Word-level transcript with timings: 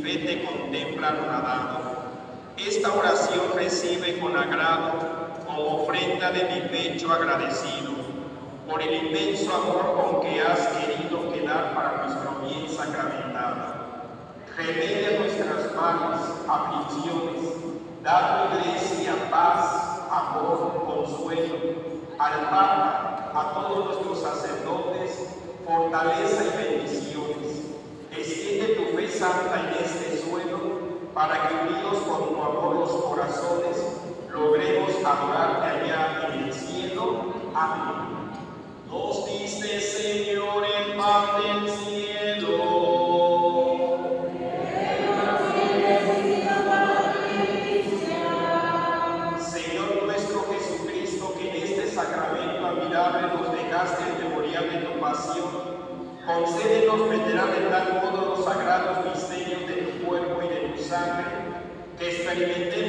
mi 0.00 0.12
fe 0.12 0.18
te 0.18 0.44
contempla 0.44 1.08
anonadado. 1.08 1.78
Esta 2.56 2.92
oración 2.92 3.52
recibe 3.54 4.18
con 4.18 4.36
agrado 4.36 4.92
como 5.46 5.82
ofrenda 5.82 6.30
de 6.30 6.44
mi 6.44 6.60
pecho 6.68 7.12
agradecido 7.12 7.92
por 8.68 8.82
el 8.82 9.06
inmenso 9.06 9.54
amor 9.54 10.00
con 10.00 10.20
que 10.22 10.40
has 10.40 10.68
querido 10.68 11.32
quedar 11.32 11.74
para 11.74 12.06
nuestro 12.06 12.40
bien 12.46 12.68
sacramentado. 12.68 13.74
Remedia 14.56 15.18
nuestras 15.18 15.74
malas 15.74 16.20
aflicciones, 16.48 17.54
da 18.02 18.48
tu 18.50 18.58
iglesia 18.58 19.12
paz, 19.30 20.02
amor, 20.10 20.84
consuelo, 20.86 21.56
al 22.18 22.32
a 22.32 23.52
todos 23.54 23.84
nuestros 23.86 24.20
sacerdotes, 24.22 25.28
fortaleza 25.64 26.44
y 26.44 26.56
bendiciones. 26.56 26.79
Extiende 28.20 28.74
tu 28.74 28.94
fe 28.94 29.08
santa 29.08 29.62
en 29.62 29.82
este 29.82 30.22
suelo 30.22 30.58
para 31.14 31.48
que 31.48 31.54
unidos 31.54 32.02
con 32.06 32.28
tu 32.28 32.42
amor 32.42 32.74
los 32.80 32.90
corazones 32.90 33.78
logremos 34.30 34.90
adorarte 35.02 35.66
allá 35.66 36.28
en 36.34 36.44
el 36.44 36.52
cielo. 36.52 37.32
Amén. 37.54 38.30
Nos 38.90 39.24
diste, 39.24 39.80
Señor, 39.80 40.64
el 40.66 40.96
pan 40.98 41.40
del 41.40 41.70
cielo. 41.70 42.56
Señor 49.50 50.02
nuestro 50.04 50.44
Jesucristo, 50.52 51.34
que 51.38 51.48
en 51.48 51.56
este 51.56 51.90
sacramento 51.90 52.66
admirable 52.66 53.28
nos 53.28 53.50
dejaste 53.50 54.04
el 54.10 54.28
memorial 54.28 54.70
de 54.70 54.78
tu 54.80 55.00
pasión, 55.00 55.80
concédenos 56.26 57.08
venerar 57.08 57.50
de 57.50 57.66
tal 57.70 58.09
sagrados 58.70 59.04
misterios 59.04 59.66
de 59.66 59.74
tu 59.74 60.06
cuerpo 60.06 60.42
y 60.44 60.48
de 60.48 60.68
tu 60.68 60.82
sangre, 60.84 61.24
que 61.98 62.08
experimentemos 62.08 62.79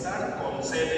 contestar, 0.00 0.38
concédenos 0.38 0.88
la 0.88 0.89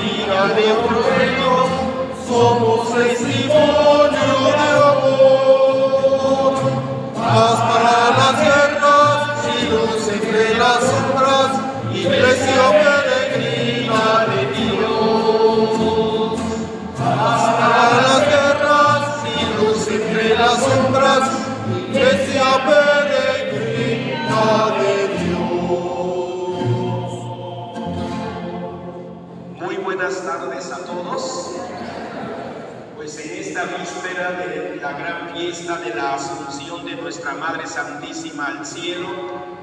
tierra, 0.00 0.48
de 0.54 0.72
otro 0.72 1.02
somos 2.26 2.94
de 2.94 4.26
amor. 4.92 6.54
Las 7.16 7.58
y 9.44 9.68
entre 10.08 10.54
las 10.58 10.80
sombras, 10.80 11.52
peregrina 12.04 12.91
esta 33.52 33.64
víspera 33.76 34.32
de 34.32 34.76
la 34.80 34.92
gran 34.92 35.28
fiesta 35.34 35.76
de 35.76 35.94
la 35.94 36.14
Asunción 36.14 36.86
de 36.86 36.96
nuestra 36.96 37.34
Madre 37.34 37.66
Santísima 37.66 38.46
al 38.46 38.64
cielo, 38.64 39.08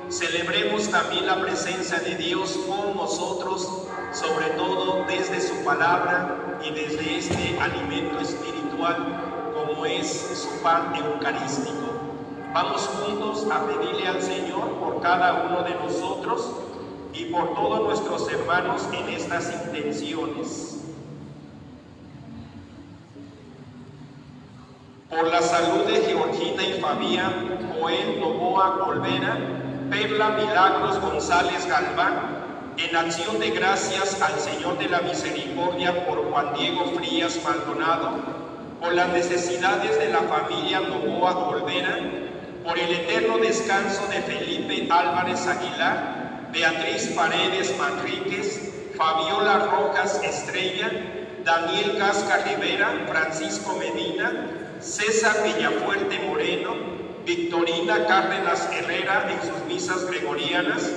celebremos 0.09 0.91
también 0.91 1.25
la 1.25 1.41
presencia 1.41 1.97
de 1.97 2.13
Dios 2.13 2.56
con 2.68 2.95
nosotros, 2.95 3.68
sobre 4.13 4.45
todo 4.50 5.06
desde 5.07 5.41
su 5.41 5.63
palabra 5.63 6.59
y 6.63 6.69
desde 6.69 7.18
este 7.18 7.59
alimento 7.59 8.19
espiritual 8.19 9.56
como 9.56 9.83
es 9.88 10.07
su 10.36 10.62
pan 10.62 10.94
eucarístico. 10.95 11.89
Vamos 12.53 12.81
juntos 12.81 13.47
a 13.51 13.65
pedirle 13.65 14.07
al 14.07 14.21
Señor 14.21 14.69
por 14.80 15.01
cada 15.01 15.45
uno 15.47 15.63
de 15.63 15.74
nosotros 15.74 16.51
y 17.12 17.25
por 17.25 17.56
todos 17.56 17.81
nuestros 17.81 18.31
hermanos 18.31 18.83
en 18.94 19.09
estas 19.09 19.51
intenciones. 19.51 20.78
Por 25.10 25.28
la 25.28 25.42
salud 25.42 25.86
de 25.86 26.01
Georgina 26.04 26.63
y 26.63 26.80
Fabián, 26.80 27.58
Joel 27.68 28.20
Novoa 28.20 28.86
Olvera, 28.88 29.38
Perla 29.89 30.30
Milagros 30.30 31.01
González 31.01 31.66
Galván, 31.68 32.75
en 32.78 32.96
acción 32.96 33.39
de 33.39 33.50
gracias 33.50 34.22
al 34.22 34.39
Señor 34.39 34.78
de 34.78 34.88
la 34.88 35.01
Misericordia 35.01 36.06
por 36.06 36.30
Juan 36.30 36.54
Diego 36.54 36.94
Frías 36.94 37.42
Maldonado, 37.44 38.12
por 38.80 38.94
las 38.94 39.10
necesidades 39.10 39.98
de 39.98 40.10
la 40.10 40.22
familia 40.22 40.82
Novoa 40.82 41.48
Olvera, 41.48 41.98
por 42.63 42.78
el 42.78 42.94
eterno 42.94 43.39
descanso 43.39 44.08
de 44.08 44.22
Felipe 44.22 44.88
Álvarez 44.92 45.48
Aguilar, 45.48 46.50
Beatriz 46.51 47.08
Paredes 47.16 47.75
Manríquez, 47.80 48.62
Fabiola 48.96 49.58
Rojas 49.72 50.22
Estrella, 50.24 50.92
Daniel 51.44 51.98
Casca 51.98 52.38
Rivera, 52.46 53.06
Francisco 53.08 53.74
Medina, 53.74 54.59
César 54.81 55.43
Villafuerte 55.43 56.19
Moreno, 56.19 56.74
Victorina 57.25 58.05
Cárdenas 58.07 58.69
Herrera 58.71 59.29
en 59.29 59.41
sus 59.41 59.65
misas 59.65 60.05
gregorianas, 60.09 60.89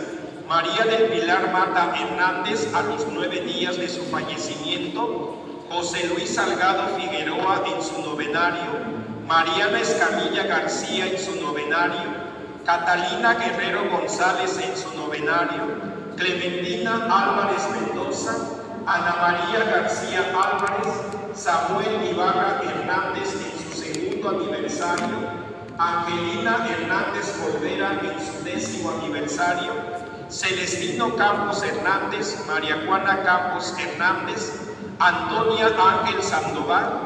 María 0.48 0.84
del 0.84 1.08
Pilar 1.08 1.52
Mata 1.52 1.92
Hernández 1.98 2.72
a 2.74 2.82
los 2.82 3.08
nueve 3.08 3.40
días 3.40 3.76
de 3.78 3.88
su 3.88 4.04
fallecimiento, 4.04 5.36
José 5.68 6.06
Luis 6.06 6.32
Salgado 6.32 6.96
Figueroa 6.96 7.64
en 7.74 7.82
su 7.82 8.00
novenario, 8.02 8.70
Mariana 9.26 9.80
Escamilla 9.80 10.44
García 10.44 11.06
en 11.06 11.18
su 11.18 11.40
novenario, 11.40 12.32
Catalina 12.64 13.34
Guerrero 13.34 13.90
González 13.90 14.60
en 14.62 14.76
su 14.76 14.96
novenario, 14.96 15.92
Clementina 16.16 17.08
Álvarez 17.10 17.68
Mendoza, 17.80 18.36
Ana 18.86 19.16
María 19.20 19.64
García 19.64 20.20
Álvarez, 20.30 20.94
Samuel 21.34 22.08
Ibarra 22.10 22.60
Hernández 22.62 23.34
en 23.34 23.51
aniversario, 24.28 25.42
Angelina 25.78 26.68
Hernández 26.68 27.34
Olvera 27.44 28.00
en 28.02 28.20
su 28.24 28.44
décimo 28.44 28.90
aniversario, 28.90 29.72
Celestino 30.28 31.14
Campos 31.16 31.62
Hernández, 31.62 32.36
María 32.46 32.82
Juana 32.86 33.22
Campos 33.22 33.74
Hernández, 33.78 34.52
Antonia 34.98 35.66
Ángel 35.66 36.22
Sandoval, 36.22 37.00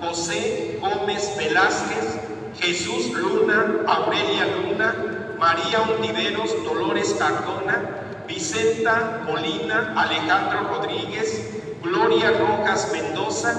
José 0.00 0.78
Gómez 0.80 1.34
Velázquez, 1.36 2.18
Jesús 2.60 3.10
Luna, 3.12 3.84
Aurelia 3.86 4.46
Luna, 4.46 4.94
María 5.38 5.80
Ontiveros, 5.82 6.54
Dolores 6.64 7.14
Cardona, 7.18 7.82
Vicenta 8.26 9.22
Molina, 9.26 9.94
Alejandro 9.96 10.68
Rodríguez, 10.68 11.42
Gloria 11.82 12.32
Rojas 12.32 12.90
Mendoza, 12.92 13.54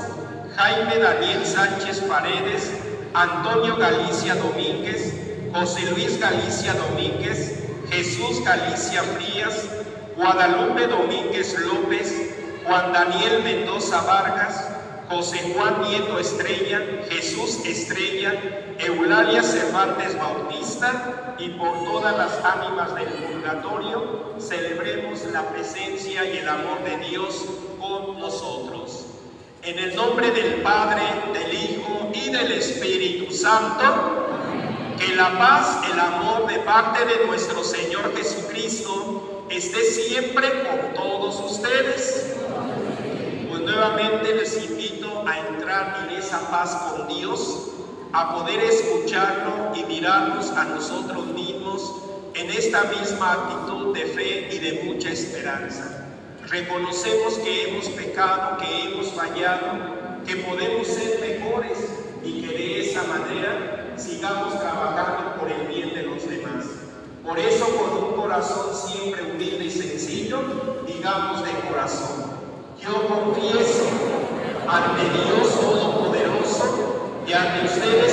Jaime 0.55 0.97
Daniel 0.97 1.45
Sánchez 1.45 2.01
Paredes, 2.01 2.71
Antonio 3.13 3.75
Galicia 3.75 4.35
Domínguez, 4.35 5.13
José 5.51 5.89
Luis 5.91 6.19
Galicia 6.19 6.73
Domínguez, 6.75 7.55
Jesús 7.89 8.43
Galicia 8.43 9.01
Frías, 9.01 9.67
Guadalupe 10.15 10.85
Domínguez 10.87 11.57
López, 11.59 12.35
Juan 12.65 12.93
Daniel 12.93 13.41
Mendoza 13.43 14.01
Vargas, 14.01 14.63
José 15.09 15.55
Juan 15.55 15.81
Nieto 15.81 16.19
Estrella, 16.19 16.81
Jesús 17.09 17.65
Estrella, 17.65 18.31
Eulalia 18.77 19.41
Cervantes 19.41 20.15
Bautista 20.15 21.35
y 21.39 21.49
por 21.49 21.83
todas 21.85 22.15
las 22.15 22.45
ánimas 22.45 22.93
del 22.93 23.07
purgatorio, 23.07 24.35
celebremos 24.39 25.23
la 25.33 25.49
presencia 25.49 26.25
y 26.31 26.37
el 26.37 26.47
amor 26.47 26.83
de 26.83 26.97
Dios 27.09 27.45
con 27.79 28.19
nosotros. 28.19 28.98
En 29.61 29.77
el 29.77 29.93
nombre 29.93 30.31
del 30.31 30.61
Padre, 30.61 31.01
del 31.33 31.53
Hijo 31.53 32.09
y 32.13 32.29
del 32.29 32.53
Espíritu 32.53 33.33
Santo, 33.33 34.27
que 34.97 35.15
la 35.15 35.37
paz, 35.37 35.81
el 35.91 35.99
amor 35.99 36.47
de 36.47 36.59
parte 36.59 37.05
de 37.05 37.25
nuestro 37.27 37.61
Señor 37.63 38.15
Jesucristo 38.15 39.45
esté 39.49 39.83
siempre 39.83 40.47
con 40.63 40.93
todos 40.93 41.51
ustedes. 41.51 42.35
Pues 43.49 43.61
nuevamente 43.61 44.33
les 44.33 44.63
invito 44.63 45.25
a 45.27 45.37
entrar 45.37 46.07
en 46.07 46.17
esa 46.17 46.39
paz 46.49 46.75
con 46.75 47.09
Dios, 47.09 47.71
a 48.13 48.35
poder 48.35 48.61
escucharlo 48.61 49.73
y 49.75 49.83
mirarnos 49.83 50.51
a 50.51 50.63
nosotros 50.63 51.25
mismos 51.27 51.95
en 52.33 52.49
esta 52.49 52.83
misma 52.83 53.33
actitud 53.33 53.93
de 53.93 54.05
fe 54.05 54.49
y 54.53 54.59
de 54.59 54.83
mucha 54.85 55.09
esperanza. 55.09 55.98
Reconocemos 56.49 57.35
que 57.35 57.69
hemos 57.69 57.85
pecado, 57.89 58.57
que 58.57 58.85
hemos 58.85 59.11
fallado, 59.13 60.23
que 60.25 60.35
podemos 60.37 60.87
ser 60.87 61.19
mejores 61.19 61.77
y 62.23 62.41
que 62.41 62.47
de 62.47 62.89
esa 62.89 63.03
manera 63.03 63.93
sigamos 63.95 64.59
trabajando 64.59 65.35
por 65.39 65.51
el 65.51 65.67
bien 65.67 65.93
de 65.93 66.03
los 66.03 66.27
demás. 66.27 66.65
Por 67.23 67.37
eso, 67.37 67.67
con 67.77 68.03
un 68.03 68.13
corazón 68.19 68.75
siempre 68.75 69.31
humilde 69.31 69.65
y 69.65 69.69
sencillo, 69.69 70.41
digamos 70.87 71.45
de 71.45 71.51
corazón, 71.69 72.31
yo 72.81 73.07
confieso 73.07 73.85
ante 74.67 75.03
Dios 75.03 75.61
Todopoderoso 75.61 77.11
y 77.27 77.33
ante 77.33 77.65
ustedes, 77.65 78.08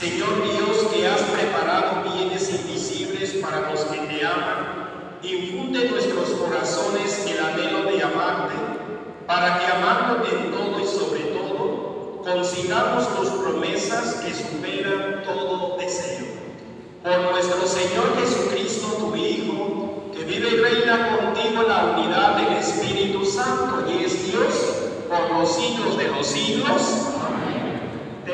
Señor 0.00 0.42
Dios 0.42 0.86
que 0.90 1.06
has 1.06 1.20
preparado 1.20 2.10
bienes 2.14 2.48
invisibles 2.48 3.34
para 3.34 3.70
los 3.70 3.80
que 3.80 3.98
te 3.98 4.24
aman, 4.24 5.18
infunde 5.22 5.90
nuestros 5.90 6.30
corazones 6.30 7.26
el 7.26 7.38
anhelo 7.38 7.82
de 7.82 8.02
amarte, 8.02 8.54
para 9.26 9.58
que 9.58 9.66
amándote 9.66 10.34
en 10.34 10.52
todo 10.52 10.80
y 10.80 10.86
sobre 10.86 11.20
todo, 11.36 12.22
consigamos 12.24 13.14
tus 13.14 13.28
promesas 13.28 14.14
que 14.24 14.32
superan 14.32 15.22
todo 15.22 15.76
deseo. 15.76 16.28
Por 17.02 17.32
nuestro 17.32 17.66
Señor 17.66 18.16
Jesucristo, 18.18 18.86
tu 19.00 19.14
Hijo, 19.14 20.04
que 20.14 20.24
vive 20.24 20.48
y 20.48 20.56
reina 20.56 21.14
contigo 21.14 21.60
en 21.60 21.68
la 21.68 21.94
unidad 21.94 22.36
del 22.36 22.56
Espíritu 22.56 23.22
Santo 23.26 23.84
y 23.86 24.02
es 24.06 24.32
Dios 24.32 24.54
por 25.10 25.40
los 25.40 25.54
siglos 25.54 25.98
de 25.98 26.08
los 26.08 26.26
siglos. 26.26 27.09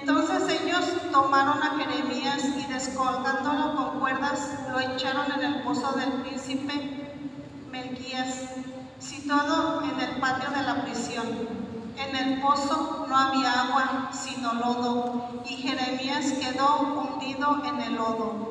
Entonces 0.00 0.60
ellos 0.60 0.84
tomaron 1.10 1.62
a 1.62 1.76
Jeremías 1.76 2.44
y 2.56 2.72
descolgándolo 2.72 3.74
con 3.74 4.00
cuerdas, 4.00 4.50
lo 4.70 4.78
echaron 4.80 5.26
en 5.32 5.54
el 5.54 5.62
pozo 5.62 5.92
del 5.92 6.12
príncipe 6.22 7.12
Melquías, 7.70 8.44
situado 8.98 9.82
en 9.82 10.00
el 10.00 10.20
patio 10.20 10.50
de 10.50 10.62
la 10.62 10.84
prisión. 10.84 11.26
En 11.96 12.16
el 12.16 12.40
pozo 12.40 13.06
no 13.08 13.16
había 13.16 13.62
agua, 13.62 14.10
sino 14.12 14.54
lodo, 14.54 15.42
y 15.44 15.54
Jeremías 15.56 16.32
quedó 16.40 16.78
hundido 16.78 17.62
en 17.64 17.80
el 17.80 17.94
lodo. 17.96 18.48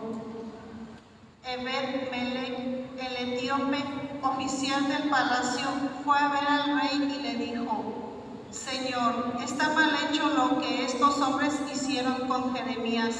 Ebed 1.43 2.11
Melech, 2.11 2.59
el 2.99 3.33
etíope, 3.33 3.83
oficial 4.21 4.87
del 4.89 5.09
palacio, 5.09 5.67
fue 6.03 6.17
a 6.17 6.27
ver 6.27 6.47
al 6.47 6.79
rey 6.81 7.15
y 7.17 7.21
le 7.21 7.35
dijo, 7.35 7.96
Señor, 8.51 9.33
está 9.43 9.69
mal 9.73 9.91
hecho 10.05 10.29
lo 10.29 10.59
que 10.59 10.85
estos 10.85 11.19
hombres 11.19 11.59
hicieron 11.71 12.27
con 12.27 12.55
Jeremías, 12.55 13.15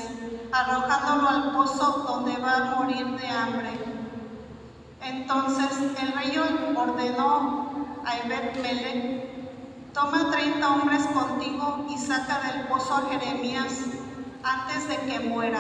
arrojándolo 0.52 1.28
al 1.28 1.52
pozo 1.52 2.06
donde 2.08 2.38
va 2.38 2.56
a 2.56 2.76
morir 2.76 3.06
de 3.08 3.28
hambre. 3.28 3.72
Entonces 5.02 5.72
el 6.02 6.14
rey 6.14 6.38
ordenó 6.76 7.88
a 8.06 8.18
Ebed 8.18 9.28
toma 9.94 10.32
treinta 10.32 10.70
hombres 10.70 11.08
contigo 11.08 11.86
y 11.90 11.98
saca 11.98 12.40
del 12.42 12.68
pozo 12.68 12.96
a 12.96 13.10
Jeremías 13.10 13.74
antes 14.44 14.88
de 14.88 14.98
que 14.98 15.20
muera 15.22 15.60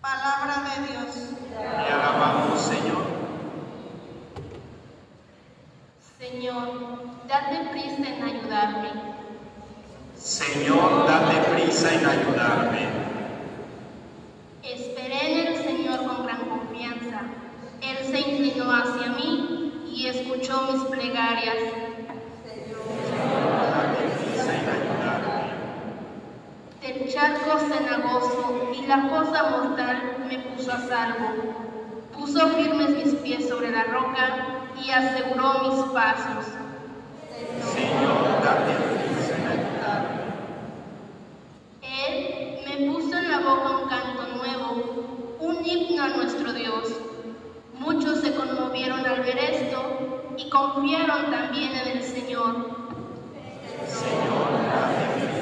Palabra 0.00 0.62
de 0.70 0.86
Dios. 0.86 1.34
Te 1.50 1.92
alabamos, 1.92 2.60
Señor. 2.60 3.17
Señor, 6.30 6.68
date 7.26 7.70
prisa 7.70 8.06
en 8.06 8.22
ayudarme. 8.22 8.90
Señor, 10.14 11.06
date 11.06 11.36
prisa 11.52 11.94
en 11.94 12.04
ayudarme. 12.04 12.88
Esperé 14.62 15.32
en 15.32 15.46
el 15.46 15.56
Señor 15.56 16.06
con 16.06 16.26
gran 16.26 16.40
confianza. 16.50 17.22
Él 17.80 17.96
se 18.04 18.20
inclinó 18.20 18.70
hacia 18.70 19.08
mí 19.12 19.86
y 19.90 20.06
escuchó 20.06 20.68
mis 20.70 20.82
plegarias. 20.84 21.56
El 26.82 27.08
charco 27.10 27.58
cenagoso 27.58 28.70
y 28.78 28.86
la 28.86 29.08
cosa 29.08 29.50
mortal 29.50 30.26
me 30.28 30.38
puso 30.40 30.72
a 30.72 30.78
salvo. 30.80 31.54
Puso 32.12 32.48
firmes 32.48 32.90
mis 32.90 33.14
pies 33.14 33.48
sobre 33.48 33.70
la 33.70 33.84
roca 33.84 34.57
y 34.84 34.90
aseguró 34.90 35.60
mis 35.62 35.84
pasos. 35.92 36.44
Señor, 37.72 38.28
en 39.42 39.58
Él 41.82 42.58
me 42.66 42.92
puso 42.92 43.16
en 43.16 43.30
la 43.30 43.38
boca 43.40 43.70
un 43.82 43.88
canto 43.88 44.22
nuevo, 44.36 45.36
un 45.40 45.64
himno 45.64 46.02
a 46.02 46.08
nuestro 46.08 46.52
Dios. 46.52 46.88
Muchos 47.78 48.20
se 48.20 48.34
conmovieron 48.34 49.06
al 49.06 49.20
ver 49.22 49.38
esto 49.38 50.34
y 50.36 50.48
confiaron 50.50 51.30
también 51.30 51.74
en 51.74 51.98
el 51.98 52.02
Señor. 52.02 52.78
Señor, 53.86 54.48
en 54.54 55.38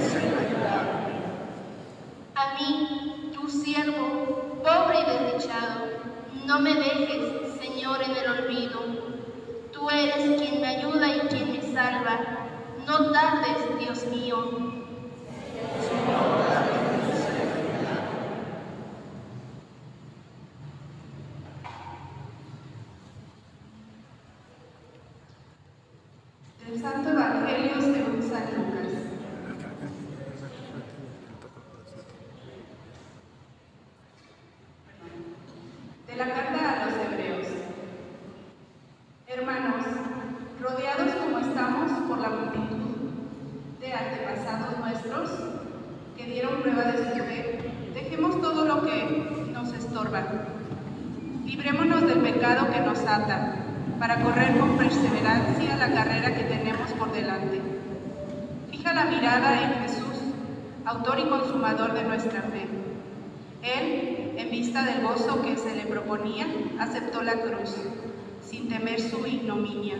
a 2.38 2.54
mí, 2.54 3.30
tu 3.34 3.48
siervo, 3.48 4.60
pobre 4.62 5.00
y 5.00 5.04
desdichado, 5.04 5.86
no 6.44 6.60
me 6.60 6.74
dejes, 6.74 7.58
Señor, 7.58 8.02
en 8.02 8.10
el 8.14 8.30
olvido. 8.30 9.15
Tú 9.76 9.90
eres 9.90 10.40
quien 10.40 10.62
me 10.62 10.68
ayuda 10.68 11.06
y 11.14 11.20
quien 11.28 11.52
me 11.52 11.60
salva. 11.60 12.18
No 12.86 13.12
tardes, 13.12 13.78
Dios 13.78 14.06
mío. 14.06 14.38
El 26.66 26.80
Santo 26.80 27.10
Evangelio 27.10 27.74
según 27.82 28.22
San 28.22 28.56
Lucas. 28.56 28.76
la 36.16 36.32
carta 36.32 36.72
a 36.72 36.86
los 36.86 36.94
hebreos. 36.94 37.46
Hermanos, 39.26 39.84
rodeados 40.62 41.14
como 41.16 41.38
estamos 41.40 41.90
por 42.08 42.18
la 42.18 42.30
multitud 42.30 43.10
de 43.80 43.92
antepasados 43.92 44.78
nuestros 44.78 45.30
que 46.16 46.24
dieron 46.24 46.55
de 46.74 46.98
su 46.98 47.24
fe, 47.24 47.60
dejemos 47.94 48.42
todo 48.42 48.64
lo 48.64 48.82
que 48.84 49.50
nos 49.52 49.72
estorba. 49.72 50.24
Librémonos 51.44 52.08
del 52.08 52.18
pecado 52.18 52.70
que 52.72 52.80
nos 52.80 52.98
ata 53.00 53.54
para 54.00 54.20
correr 54.20 54.58
con 54.58 54.76
perseverancia 54.76 55.76
la 55.76 55.92
carrera 55.92 56.34
que 56.34 56.42
tenemos 56.42 56.90
por 56.98 57.12
delante. 57.12 57.60
Fija 58.72 58.94
la 58.94 59.04
mirada 59.04 59.62
en 59.62 59.82
Jesús, 59.82 60.18
autor 60.84 61.20
y 61.20 61.28
consumador 61.28 61.94
de 61.94 62.02
nuestra 62.02 62.42
fe. 62.42 62.66
Él 63.62 64.32
en 64.36 64.50
vista 64.50 64.84
del 64.84 65.02
gozo 65.02 65.42
que 65.42 65.56
se 65.56 65.74
le 65.76 65.86
proponía, 65.86 66.46
aceptó 66.80 67.22
la 67.22 67.34
cruz, 67.34 67.76
sin 68.42 68.68
temer 68.68 69.00
su 69.00 69.24
ignominia, 69.24 69.98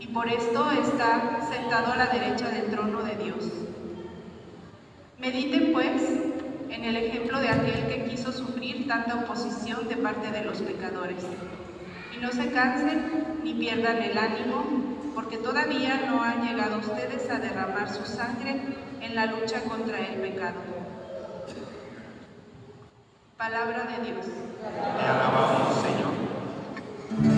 y 0.00 0.06
por 0.08 0.28
esto 0.28 0.68
está 0.72 1.46
sentado 1.48 1.92
a 1.92 1.96
la 1.96 2.06
derecha 2.06 2.48
del 2.50 2.70
trono 2.70 3.02
de 3.02 3.16
Dios. 3.16 3.66
Mediten, 5.18 5.72
pues, 5.72 6.02
en 6.68 6.84
el 6.84 6.96
ejemplo 6.96 7.40
de 7.40 7.48
aquel 7.48 7.86
que 7.88 8.04
quiso 8.10 8.32
sufrir 8.32 8.86
tanta 8.86 9.14
oposición 9.14 9.88
de 9.88 9.96
parte 9.96 10.30
de 10.30 10.44
los 10.44 10.60
pecadores, 10.60 11.24
y 12.14 12.20
no 12.20 12.30
se 12.30 12.50
cansen 12.52 13.40
ni 13.42 13.54
pierdan 13.54 14.02
el 14.02 14.18
ánimo, 14.18 14.64
porque 15.14 15.38
todavía 15.38 16.04
no 16.06 16.22
han 16.22 16.46
llegado 16.46 16.78
ustedes 16.78 17.30
a 17.30 17.38
derramar 17.38 17.88
su 17.88 18.04
sangre 18.04 18.60
en 19.00 19.14
la 19.14 19.26
lucha 19.26 19.62
contra 19.62 19.98
el 19.98 20.20
pecado. 20.20 20.60
Palabra 23.38 23.84
de 23.84 24.04
Dios. 24.04 24.26
Te 24.26 25.02
alabamos, 25.02 25.74
Señor. 25.82 27.35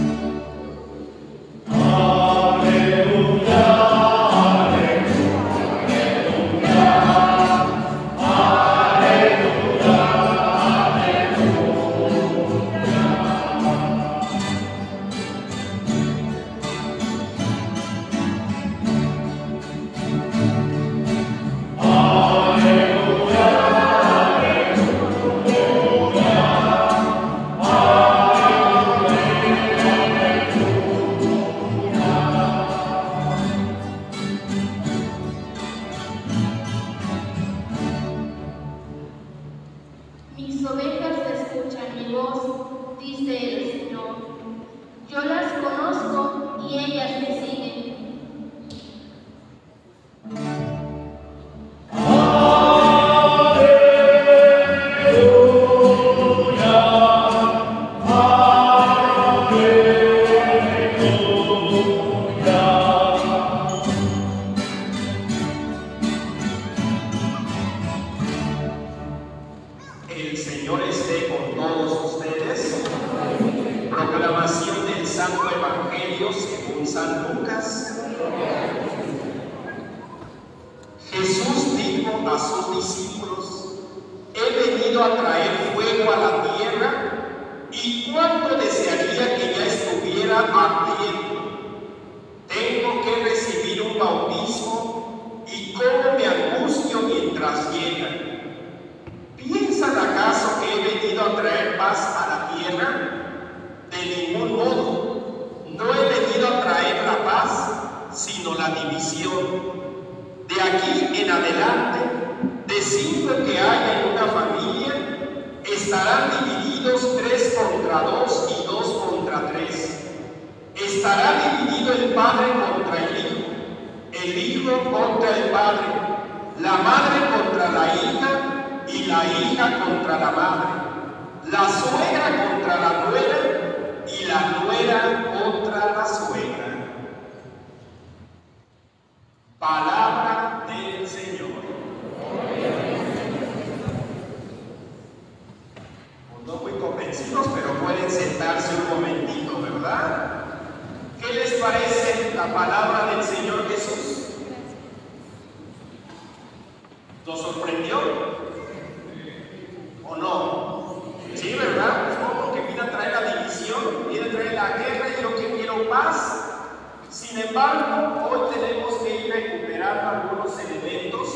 Sin 167.11 167.41
embargo, 167.41 168.29
hoy 168.31 168.55
tenemos 168.55 168.95
que 169.03 169.17
ir 169.17 169.33
recuperando 169.33 170.09
algunos 170.09 170.57
elementos 170.61 171.29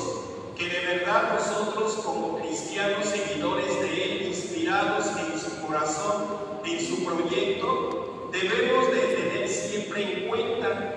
que 0.57 0.69
de 0.69 0.87
verdad 0.87 1.33
nosotros 1.35 1.95
como 2.05 2.39
cristianos 2.39 3.07
seguidores 3.07 3.81
de 3.81 4.05
Él, 4.05 4.29
inspirados 4.29 5.07
en 5.19 5.37
su 5.37 5.67
corazón, 5.67 6.27
en 6.65 6.87
su 6.87 7.05
proyecto, 7.05 8.29
debemos 8.31 8.87
de 8.93 9.01
tener 9.01 9.49
siempre 9.49 10.03
en 10.03 10.29
cuenta, 10.29 10.95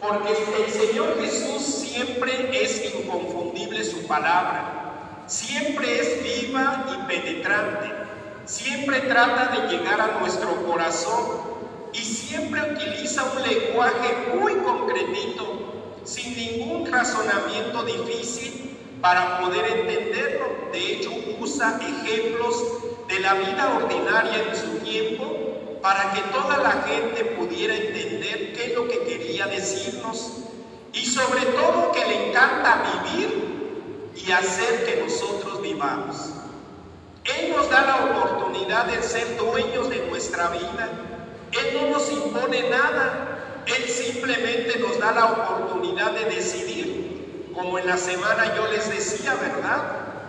porque 0.00 0.32
el 0.64 0.70
Señor 0.70 1.20
Jesús 1.20 1.62
siempre 1.62 2.62
es 2.62 2.94
inconfundible 2.94 3.82
su 3.82 4.06
palabra, 4.06 5.24
siempre 5.26 6.00
es 6.00 6.22
viva 6.22 6.86
y 6.92 7.08
penetrante, 7.08 7.92
siempre 8.44 9.00
trata 9.00 9.56
de 9.56 9.76
llegar 9.76 10.00
a 10.00 10.20
nuestro 10.20 10.64
corazón 10.64 11.49
y 11.92 11.98
siempre 11.98 12.72
utiliza 12.72 13.24
un 13.24 13.42
lenguaje 13.42 14.34
muy 14.34 14.54
concretito, 14.54 16.00
sin 16.04 16.36
ningún 16.36 16.90
razonamiento 16.90 17.82
difícil 17.84 18.78
para 19.00 19.40
poder 19.40 19.64
entenderlo. 19.78 20.46
De 20.72 20.92
hecho, 20.92 21.10
usa 21.40 21.80
ejemplos 21.80 22.62
de 23.08 23.20
la 23.20 23.34
vida 23.34 23.76
ordinaria 23.76 24.44
en 24.48 24.56
su 24.56 24.78
tiempo 24.84 25.78
para 25.82 26.12
que 26.12 26.20
toda 26.32 26.58
la 26.58 26.72
gente 26.82 27.24
pudiera 27.36 27.74
entender 27.74 28.52
qué 28.52 28.66
es 28.66 28.74
lo 28.74 28.86
que 28.86 28.98
quería 29.00 29.46
decirnos. 29.46 30.32
Y 30.92 31.06
sobre 31.06 31.42
todo 31.42 31.92
que 31.92 32.04
le 32.04 32.28
encanta 32.28 33.02
vivir 33.04 34.12
y 34.16 34.30
hacer 34.32 34.84
que 34.84 35.02
nosotros 35.02 35.62
vivamos. 35.62 36.16
Él 37.24 37.52
nos 37.54 37.70
da 37.70 37.82
la 37.82 38.04
oportunidad 38.04 38.86
de 38.86 39.02
ser 39.02 39.36
dueños 39.36 39.88
de 39.88 40.06
nuestra 40.06 40.48
vida 40.48 41.09
él 41.52 41.74
no 41.74 41.90
nos 41.90 42.10
impone 42.12 42.68
nada, 42.70 43.64
Él 43.66 43.88
simplemente 43.88 44.78
nos 44.78 44.98
da 44.98 45.12
la 45.12 45.24
oportunidad 45.26 46.12
de 46.12 46.24
decidir. 46.26 47.50
Como 47.54 47.78
en 47.78 47.86
la 47.86 47.96
semana 47.96 48.54
yo 48.54 48.66
les 48.68 48.88
decía, 48.88 49.34
¿verdad? 49.34 49.82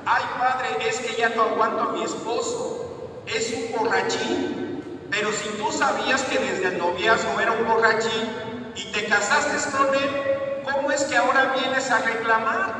Ay, 0.05 0.23
padre, 0.39 0.89
es 0.89 0.99
que 0.99 1.15
ya 1.15 1.29
no 1.29 1.43
aguanto 1.43 1.81
a 1.83 1.91
mi 1.93 2.03
esposo, 2.03 3.21
es 3.27 3.53
un 3.53 3.71
borrachín. 3.71 5.07
Pero 5.11 5.31
si 5.31 5.49
tú 5.49 5.71
sabías 5.71 6.23
que 6.23 6.39
desde 6.39 6.69
el 6.69 6.77
noviazgo 6.77 7.39
era 7.39 7.51
un 7.51 7.67
borrachín 7.67 8.71
y 8.75 8.85
te 8.91 9.05
casaste 9.05 9.77
con 9.77 9.93
él, 9.93 10.63
¿cómo 10.63 10.91
es 10.91 11.03
que 11.03 11.17
ahora 11.17 11.53
vienes 11.57 11.91
a 11.91 11.99
reclamar? 11.99 12.75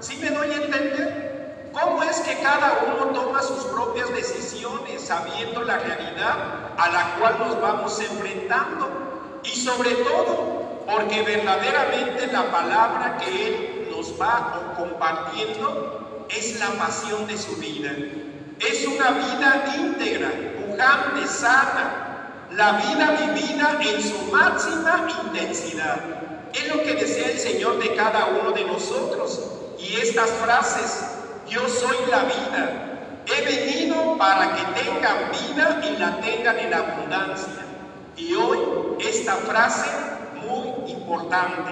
¿Sí 0.00 0.16
me 0.16 0.30
doy 0.30 0.50
a 0.50 0.56
entender? 0.56 1.33
¿Cómo 1.74 2.04
es 2.04 2.20
que 2.20 2.38
cada 2.38 2.84
uno 2.86 3.06
toma 3.06 3.42
sus 3.42 3.64
propias 3.64 4.08
decisiones 4.14 5.02
sabiendo 5.02 5.60
la 5.62 5.76
realidad 5.78 6.36
a 6.78 6.88
la 6.88 7.16
cual 7.16 7.36
nos 7.40 7.60
vamos 7.60 7.98
enfrentando? 7.98 9.40
Y 9.42 9.48
sobre 9.48 9.90
todo, 9.96 10.84
porque 10.86 11.22
verdaderamente 11.22 12.28
la 12.28 12.44
palabra 12.52 13.18
que 13.18 13.46
Él 13.46 13.88
nos 13.90 14.12
va 14.20 14.72
compartiendo 14.78 16.26
es 16.28 16.60
la 16.60 16.68
pasión 16.78 17.26
de 17.26 17.36
su 17.36 17.56
vida. 17.56 17.90
Es 18.60 18.86
una 18.86 19.10
vida 19.10 19.74
íntegra, 19.76 20.30
pujante, 20.30 21.26
sana, 21.26 22.46
la 22.52 22.72
vida 22.74 23.16
vivida 23.20 23.78
en 23.80 24.00
su 24.00 24.18
máxima 24.30 25.08
intensidad. 25.24 25.98
Es 26.52 26.68
lo 26.68 26.80
que 26.84 26.94
desea 26.94 27.32
el 27.32 27.38
Señor 27.40 27.82
de 27.82 27.96
cada 27.96 28.26
uno 28.26 28.52
de 28.52 28.64
nosotros. 28.64 29.40
Y 29.76 29.96
estas 29.96 30.30
frases 30.30 31.14
yo 31.48 31.68
soy 31.68 31.96
la 32.10 32.24
vida. 32.24 33.22
He 33.26 33.44
venido 33.44 34.16
para 34.34 34.56
que 34.56 34.82
tengan 34.82 35.30
vida 35.30 35.80
y 35.84 35.96
la 35.96 36.20
tengan 36.20 36.58
en 36.58 36.74
abundancia. 36.74 37.64
Y 38.16 38.34
hoy 38.34 38.58
esta 38.98 39.36
frase 39.36 39.86
muy 40.44 40.90
importante. 40.90 41.70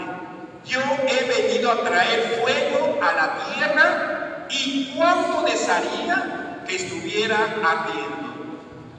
Yo 0.64 0.80
he 1.08 1.24
venido 1.24 1.72
a 1.72 1.80
traer 1.82 2.40
fuego 2.40 3.00
a 3.02 3.12
la 3.14 3.38
tierra 3.46 4.46
y 4.48 4.94
cuánto 4.96 5.42
desearía 5.42 6.62
que 6.68 6.76
estuviera 6.76 7.36
ardiendo. 7.36 8.32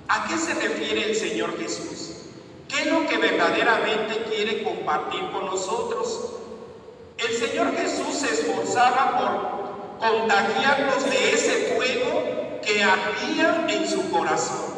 ¿A 0.10 0.28
qué 0.28 0.38
se 0.38 0.54
refiere 0.56 1.10
el 1.12 1.16
Señor 1.16 1.58
Jesús? 1.58 2.18
¿Qué 2.68 2.82
es 2.82 2.88
lo 2.88 3.08
que 3.08 3.18
verdaderamente 3.18 4.26
quiere 4.30 4.64
compartir 4.64 5.22
con 5.32 5.46
nosotros? 5.46 6.34
El 7.18 7.34
Señor 7.34 7.74
Jesús 7.78 8.14
se 8.14 8.28
esforzaba 8.28 9.18
por 10.00 10.10
contagiarnos 10.10 11.10
de 11.10 11.34
ese 11.34 11.76
fuego 11.76 12.43
que 12.66 12.84
ardía 12.84 13.66
en 13.68 13.88
su 13.88 14.10
corazón. 14.12 14.74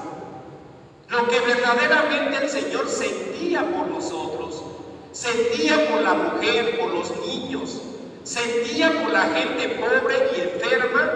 Lo 1.10 1.28
que 1.28 1.40
verdaderamente 1.40 2.38
el 2.38 2.50
Señor 2.50 2.90
sentía 2.90 3.62
por 3.62 3.88
nosotros, 3.88 4.64
sentía 5.12 5.90
por 5.90 6.02
la 6.02 6.14
mujer, 6.14 6.80
por 6.80 6.92
los 6.92 7.16
niños, 7.26 7.82
sentía 8.24 8.92
por 9.02 9.12
la 9.12 9.24
gente 9.28 9.70
pobre 9.70 10.32
y 10.36 10.42
enferma 10.42 11.12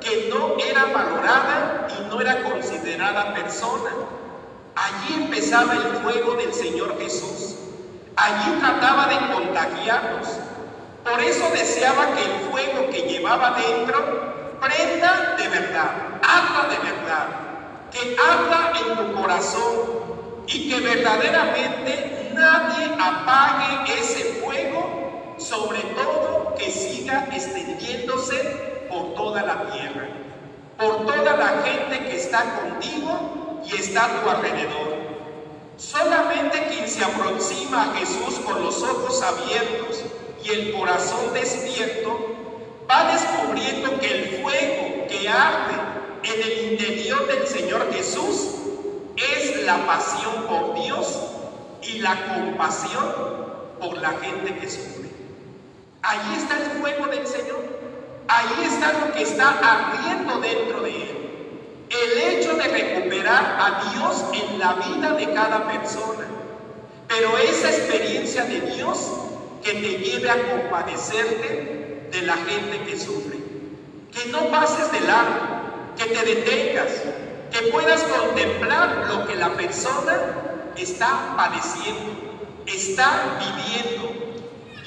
que 0.00 0.28
no 0.28 0.56
era 0.58 0.86
valorada 0.86 1.88
y 1.98 2.08
no 2.08 2.20
era 2.20 2.42
considerada 2.42 3.34
persona. 3.34 3.90
Allí 4.74 5.22
empezaba 5.22 5.74
el 5.74 6.02
fuego 6.02 6.34
del 6.34 6.52
Señor 6.52 6.98
Jesús. 6.98 7.56
Allí 8.16 8.58
trataba 8.60 9.06
de 9.06 9.32
contagiarnos 9.32 10.28
por 11.10 11.20
eso 11.20 11.48
deseaba 11.52 12.14
que 12.14 12.22
el 12.22 12.50
fuego 12.50 12.90
que 12.90 13.02
llevaba 13.02 13.58
dentro 13.58 14.34
prenda 14.60 15.36
de 15.38 15.48
verdad, 15.48 15.90
habla 16.22 16.68
de 16.68 16.78
verdad, 16.90 17.26
que 17.90 18.16
habla 18.18 18.72
en 18.78 18.96
tu 18.96 19.20
corazón 19.20 20.44
y 20.46 20.70
que 20.70 20.80
verdaderamente 20.80 22.32
nadie 22.34 22.86
apague 22.98 23.98
ese 23.98 24.40
fuego, 24.40 25.34
sobre 25.38 25.80
todo 25.80 26.54
que 26.56 26.70
siga 26.70 27.26
extendiéndose 27.32 28.86
por 28.90 29.14
toda 29.14 29.42
la 29.42 29.70
tierra, 29.70 30.08
por 30.78 31.06
toda 31.06 31.36
la 31.36 31.62
gente 31.64 32.08
que 32.08 32.16
está 32.16 32.60
contigo 32.60 33.62
y 33.64 33.76
está 33.76 34.04
a 34.04 34.22
tu 34.22 34.30
alrededor. 34.30 34.98
Solamente 35.76 36.66
quien 36.70 36.88
se 36.88 37.04
aproxima 37.04 37.82
a 37.82 37.94
Jesús 37.94 38.40
con 38.44 38.62
los 38.62 38.82
ojos 38.82 39.22
abiertos, 39.22 40.04
y 40.42 40.50
el 40.50 40.72
corazón 40.72 41.32
despierto, 41.34 42.37
va 42.90 43.12
descubriendo 43.12 43.98
que 44.00 44.10
el 44.10 44.42
fuego 44.42 45.06
que 45.08 45.28
arde 45.28 45.74
en 46.22 46.42
el 46.42 46.72
interior 46.72 47.26
del 47.26 47.46
Señor 47.46 47.92
Jesús 47.92 48.54
es 49.16 49.64
la 49.64 49.84
pasión 49.86 50.34
por 50.48 50.68
y 51.82 51.98
la 52.00 52.16
compasión 52.26 53.14
por 53.80 53.96
la 53.98 54.10
gente 54.10 54.54
que 54.58 54.68
sufre. 54.68 55.10
Ahí 56.02 56.36
está 56.36 56.56
el 56.58 56.80
fuego 56.80 57.06
del 57.06 57.26
Señor. 57.26 57.64
Ahí 58.28 58.64
está 58.64 58.92
lo 58.92 59.12
que 59.12 59.22
está 59.22 59.58
ardiendo 59.58 60.40
dentro 60.40 60.82
de 60.82 60.90
él. 60.90 61.88
El 61.88 62.18
hecho 62.18 62.54
de 62.54 62.64
recuperar 62.64 63.56
a 63.58 63.90
Dios 63.90 64.24
en 64.34 64.58
la 64.58 64.74
vida 64.74 65.12
de 65.12 65.32
cada 65.32 65.66
persona. 65.66 66.26
Pero 67.08 67.38
esa 67.38 67.70
experiencia 67.70 68.44
de 68.44 68.60
Dios 68.60 69.10
que 69.62 69.72
te 69.72 69.98
lleve 69.98 70.30
a 70.30 70.36
compadecerte 70.50 71.77
de 72.10 72.22
la 72.22 72.36
gente 72.36 72.82
que 72.86 72.98
sufre. 72.98 73.38
Que 74.12 74.30
no 74.30 74.50
pases 74.50 74.90
de 74.92 75.00
largo, 75.00 75.94
que 75.96 76.04
te 76.04 76.24
detengas, 76.24 76.92
que 77.50 77.68
puedas 77.70 78.02
contemplar 78.02 79.06
lo 79.08 79.26
que 79.26 79.36
la 79.36 79.50
persona 79.50 80.12
está 80.76 81.34
padeciendo, 81.36 82.62
está 82.66 83.38
viviendo. 83.38 84.12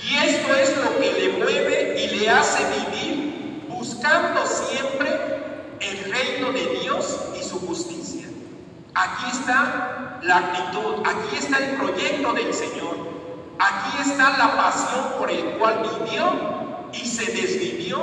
Y 0.03 0.15
esto 0.27 0.55
es 0.55 0.77
lo 0.77 0.97
que 0.99 1.13
le 1.13 1.29
mueve 1.37 2.01
y 2.01 2.15
le 2.15 2.29
hace 2.29 2.63
vivir 2.65 3.65
buscando 3.69 4.45
siempre 4.45 5.09
el 5.79 6.11
reino 6.11 6.51
de 6.51 6.79
Dios 6.81 7.19
y 7.39 7.43
su 7.43 7.59
justicia. 7.67 8.27
Aquí 8.93 9.25
está 9.31 10.19
la 10.23 10.37
actitud, 10.37 11.03
aquí 11.05 11.37
está 11.37 11.57
el 11.57 11.75
proyecto 11.77 12.33
del 12.33 12.53
Señor, 12.53 12.97
aquí 13.59 14.01
está 14.01 14.37
la 14.37 14.55
pasión 14.57 15.13
por 15.17 15.31
el 15.31 15.43
cual 15.57 15.81
vivió 15.81 16.60
y 16.93 17.05
se 17.05 17.31
desvivió 17.31 17.99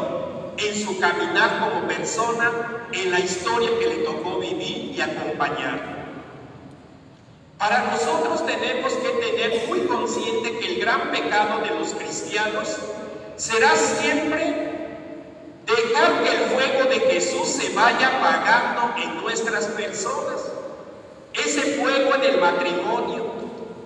en 0.56 0.84
su 0.84 0.98
caminar 0.98 1.60
como 1.60 1.86
persona, 1.86 2.86
en 2.92 3.10
la 3.10 3.20
historia 3.20 3.70
que 3.78 3.86
le 3.86 3.96
tocó 4.04 4.38
vivir 4.38 4.92
y 4.96 5.00
acompañar. 5.00 5.98
Para 7.58 7.90
nosotros 7.90 8.46
tenemos 8.46 8.92
que 8.92 9.08
tener 9.08 9.66
muy 9.68 9.80
consciente 9.80 10.58
que 10.58 10.74
el 10.74 10.80
gran 10.80 11.10
pecado 11.10 11.60
de 11.60 11.74
los 11.78 11.92
cristianos 11.94 12.76
será 13.36 13.74
siempre 13.76 14.68
dejar 15.66 16.22
que 16.22 16.30
el 16.30 16.50
fuego 16.50 16.88
de 16.88 17.00
Jesús 17.12 17.48
se 17.48 17.74
vaya 17.74 18.08
apagando 18.18 18.94
en 19.02 19.20
nuestras 19.20 19.66
personas. 19.66 20.52
Ese 21.34 21.80
fuego 21.80 22.14
en 22.14 22.24
el 22.24 22.40
matrimonio, 22.40 23.26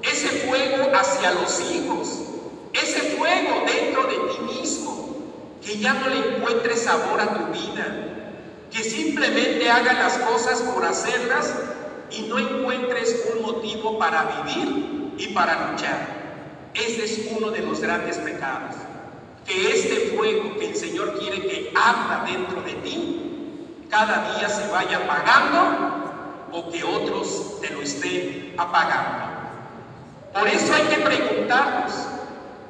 ese 0.02 0.28
fuego 0.46 0.90
hacia 0.94 1.32
los 1.32 1.60
hijos, 1.60 2.20
ese 2.72 3.16
fuego 3.16 3.64
dentro 3.66 4.04
de 4.04 4.16
ti 4.32 4.60
mismo, 4.60 5.16
que 5.64 5.78
ya 5.78 5.94
no 5.94 6.08
le 6.08 6.36
encuentres 6.36 6.82
sabor 6.82 7.20
a 7.20 7.34
tu 7.34 7.52
vida, 7.52 8.12
que 8.70 8.82
simplemente 8.82 9.70
haga 9.70 9.92
las 9.92 10.18
cosas 10.18 10.60
por 10.62 10.84
hacerlas 10.84 11.54
y 12.10 12.22
no 12.22 12.38
encuentres 12.38 13.24
un 13.34 13.42
motivo 13.42 13.98
para 13.98 14.42
vivir 14.44 15.12
y 15.18 15.28
para 15.28 15.70
luchar. 15.70 16.22
Ese 16.74 17.04
es 17.04 17.30
uno 17.36 17.50
de 17.50 17.60
los 17.60 17.80
grandes 17.80 18.16
pecados. 18.18 18.76
Que 19.46 19.72
este 19.72 20.16
fuego 20.16 20.56
que 20.58 20.70
el 20.70 20.76
Señor 20.76 21.18
quiere 21.18 21.42
que 21.42 21.72
arda 21.74 22.24
dentro 22.26 22.62
de 22.62 22.74
ti, 22.74 23.86
cada 23.90 24.34
día 24.34 24.48
se 24.48 24.66
vaya 24.68 24.98
apagando 24.98 26.48
o 26.52 26.70
que 26.70 26.82
otros 26.84 27.60
te 27.60 27.70
lo 27.70 27.82
estén 27.82 28.54
apagando. 28.56 29.32
Por 30.32 30.48
eso 30.48 30.72
hay 30.72 30.82
que 30.94 31.02
preguntarnos, 31.02 31.92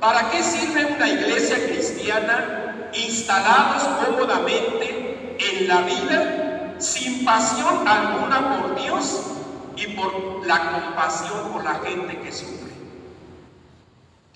¿para 0.03 0.33
qué 0.33 0.43
sirve 0.43 0.85
una 0.97 1.09
iglesia 1.09 1.65
cristiana 1.65 2.91
instalados 2.93 3.85
cómodamente 4.05 5.37
en 5.39 5.69
la 5.69 5.83
vida 5.83 6.75
sin 6.79 7.25
pasión 7.25 7.87
alguna 7.87 8.59
por 8.59 8.75
Dios 8.83 9.23
y 9.77 9.87
por 9.95 10.45
la 10.45 10.73
compasión 10.73 11.53
por 11.53 11.63
la 11.63 11.75
gente 11.77 12.19
que 12.19 12.33
sufre? 12.33 12.73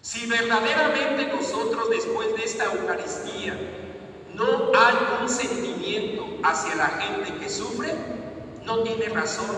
Si 0.03 0.27
verdaderamente 0.27 1.33
nosotros 1.35 1.91
después 1.91 2.33
de 2.37 2.45
esta 2.45 2.67
Eucaristía 2.67 3.59
no 4.37 4.71
hay 4.73 4.95
un 5.21 5.29
sentimiento 5.29 6.29
hacia 6.45 6.77
la 6.77 6.87
gente 6.87 7.35
que 7.41 7.51
sufre, 7.51 7.93
no 8.65 8.85
tiene 8.85 9.09
razón 9.09 9.51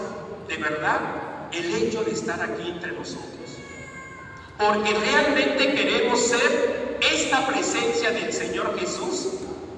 de 0.49 0.57
verdad 0.57 1.01
el 1.53 1.75
hecho 1.75 2.03
de 2.03 2.13
estar 2.13 2.41
aquí 2.41 2.71
entre 2.71 2.93
nosotros. 2.93 3.38
Porque 4.59 4.93
realmente 4.93 5.73
queremos 5.73 6.21
ser 6.21 6.99
esta 7.01 7.47
presencia 7.47 8.11
del 8.11 8.33
Señor 8.33 8.77
Jesús, 8.79 9.29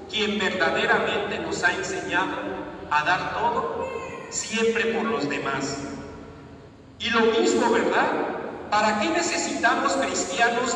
quien 0.09 0.39
verdaderamente 0.39 1.37
nos 1.39 1.63
ha 1.63 1.71
enseñado 1.73 2.35
a 2.89 3.03
dar 3.03 3.33
todo 3.33 3.87
siempre 4.31 4.85
por 4.85 5.03
los 5.03 5.29
demás. 5.29 5.77
Y 6.99 7.11
lo 7.11 7.21
mismo, 7.21 7.69
¿verdad? 7.71 8.07
¿Para 8.71 8.99
qué 8.99 9.09
necesitamos 9.09 9.93
cristianos 9.93 10.75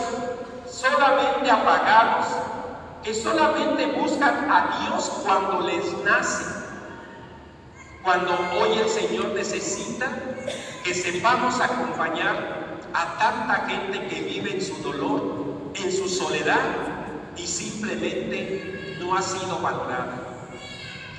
solamente 0.69 1.49
apagados, 1.49 2.27
que 3.03 3.13
solamente 3.13 3.87
buscan 3.87 4.51
a 4.51 4.81
Dios 4.81 5.09
cuando 5.23 5.61
les 5.61 5.91
nace? 6.03 6.45
Cuando 8.03 8.37
hoy 8.53 8.77
el 8.77 8.89
Señor 8.89 9.33
necesita 9.33 10.09
que 10.83 10.93
sepamos 10.93 11.59
acompañar 11.59 12.64
a 12.95 13.17
tanta 13.17 13.67
gente 13.67 14.07
que 14.07 14.21
vive 14.21 14.51
en 14.51 14.61
su 14.61 14.81
dolor, 14.81 15.21
en 15.73 15.91
su 15.91 16.07
soledad 16.07 16.61
y 17.35 17.45
simplemente 17.45 18.95
no 18.99 19.17
ha 19.17 19.21
sido 19.21 19.59
valorada. 19.59 20.15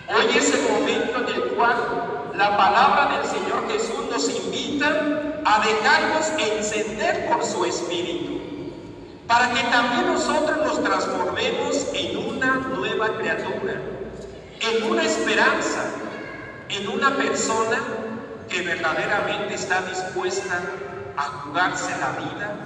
Hoy 0.08 0.38
es 0.38 0.54
el 0.54 0.62
momento 0.72 1.18
en 1.20 1.34
el 1.34 1.42
cual 1.50 2.32
la 2.34 2.56
palabra 2.56 3.18
del 3.18 3.26
Señor 3.26 3.70
Jesús 3.70 4.06
nos 4.10 4.30
invita 4.30 4.88
a 5.44 5.66
dejarnos 5.66 6.28
encender 6.38 7.28
por 7.28 7.44
su 7.44 7.66
Espíritu, 7.66 8.40
para 9.26 9.50
que 9.50 9.62
también 9.64 10.06
nosotros 10.06 10.56
nos 10.58 10.82
transformemos 10.82 11.88
en 11.92 12.16
una 12.16 12.54
nueva 12.74 13.18
criatura, 13.18 13.82
en 14.60 14.90
una 14.90 15.02
esperanza, 15.02 15.84
en 16.70 16.88
una 16.88 17.14
persona 17.16 17.78
que 18.48 18.62
verdaderamente 18.62 19.54
está 19.54 19.82
dispuesta 19.82 20.58
a 21.16 21.22
jugarse 21.22 21.90
la 21.98 22.10
vida 22.12 22.56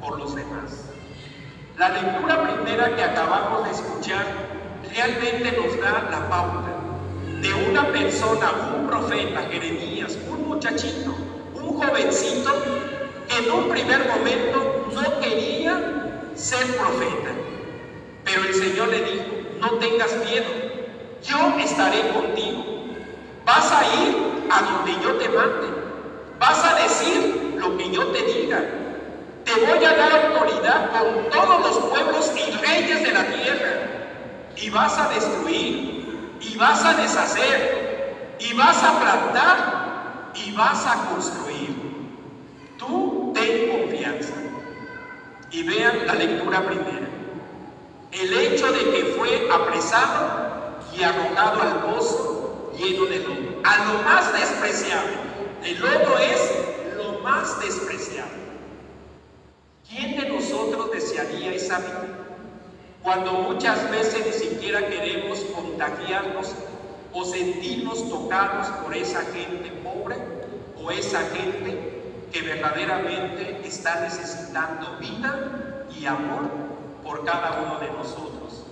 por 0.00 0.18
los 0.18 0.34
demás. 0.34 0.84
La 1.78 1.88
lectura 1.90 2.42
primera 2.42 2.94
que 2.94 3.02
acabamos 3.02 3.64
de 3.64 3.70
escuchar 3.70 4.26
realmente 4.94 5.52
nos 5.52 5.80
da 5.80 6.08
la 6.10 6.28
pauta 6.28 6.70
de 7.40 7.54
una 7.70 7.86
persona, 7.90 8.52
un 8.76 8.86
profeta, 8.86 9.42
Jeremías, 9.50 10.18
un 10.28 10.48
muchachito, 10.48 11.14
un 11.54 11.78
jovencito 11.80 12.52
que 13.28 13.38
en 13.38 13.50
un 13.50 13.68
primer 13.70 14.06
momento 14.08 14.88
no 14.92 15.20
quería 15.20 16.32
ser 16.34 16.66
profeta. 16.76 17.30
Pero 18.24 18.42
el 18.44 18.54
Señor 18.54 18.88
le 18.88 19.04
dijo, 19.04 19.24
no 19.60 19.70
tengas 19.78 20.14
miedo, 20.16 20.48
yo 21.22 21.58
estaré 21.58 22.08
contigo. 22.10 22.64
Vas 23.46 23.72
a 23.72 23.84
ir 24.02 24.16
a 24.50 24.62
donde 24.62 24.92
yo 25.02 25.14
te 25.16 25.28
mande. 25.28 25.68
Vas 26.38 26.64
a 26.64 26.74
decir 26.82 27.49
lo 27.60 27.76
que 27.76 27.90
yo 27.90 28.06
te 28.08 28.22
diga. 28.22 28.64
Te 29.44 29.52
voy 29.52 29.84
a 29.84 29.94
dar 29.94 30.26
autoridad 30.26 30.90
con 30.90 31.30
todos 31.30 31.60
los 31.60 31.78
pueblos 31.90 32.32
y 32.36 32.50
reyes 32.64 33.02
de 33.02 33.12
la 33.12 33.24
tierra. 33.26 33.72
Y 34.56 34.70
vas 34.70 34.98
a 34.98 35.08
destruir 35.08 35.90
y 36.40 36.56
vas 36.56 36.84
a 36.84 36.94
deshacer, 36.94 38.36
y 38.38 38.54
vas 38.54 38.82
a 38.82 38.98
plantar, 38.98 40.32
y 40.34 40.52
vas 40.52 40.86
a 40.86 41.10
construir. 41.10 41.70
Tú 42.78 43.32
ten 43.34 43.68
confianza. 43.70 44.34
Y 45.50 45.62
vean 45.64 46.06
la 46.06 46.14
lectura 46.14 46.64
primera. 46.64 47.08
El 48.12 48.32
hecho 48.32 48.72
de 48.72 48.90
que 48.90 49.14
fue 49.16 49.48
apresado 49.52 50.78
y 50.96 51.02
arrojado 51.02 51.62
al 51.62 51.74
pozo 51.82 52.72
lleno 52.78 53.04
de 53.06 53.18
lodo, 53.18 53.60
a 53.64 53.76
lo 53.84 54.02
más 54.02 54.32
despreciable. 54.32 55.12
El 55.64 55.78
lodo 55.78 56.18
es 56.18 56.69
más 57.22 57.60
despreciable. 57.60 58.50
¿Quién 59.88 60.16
de 60.16 60.28
nosotros 60.28 60.92
desearía 60.92 61.52
esa 61.52 61.78
vida? 61.78 62.04
Cuando 63.02 63.32
muchas 63.32 63.90
veces 63.90 64.26
ni 64.26 64.32
siquiera 64.32 64.86
queremos 64.88 65.40
contagiarnos 65.54 66.54
o 67.12 67.24
sentirnos 67.24 68.08
tocados 68.08 68.68
por 68.82 68.94
esa 68.94 69.22
gente 69.22 69.70
pobre 69.82 70.16
o 70.80 70.90
esa 70.90 71.20
gente 71.30 72.02
que 72.32 72.42
verdaderamente 72.42 73.60
está 73.66 74.00
necesitando 74.00 74.96
vida 75.00 75.86
y 75.98 76.06
amor 76.06 76.42
por 77.02 77.24
cada 77.24 77.62
uno 77.62 77.80
de 77.80 77.90
nosotros. 77.90 78.64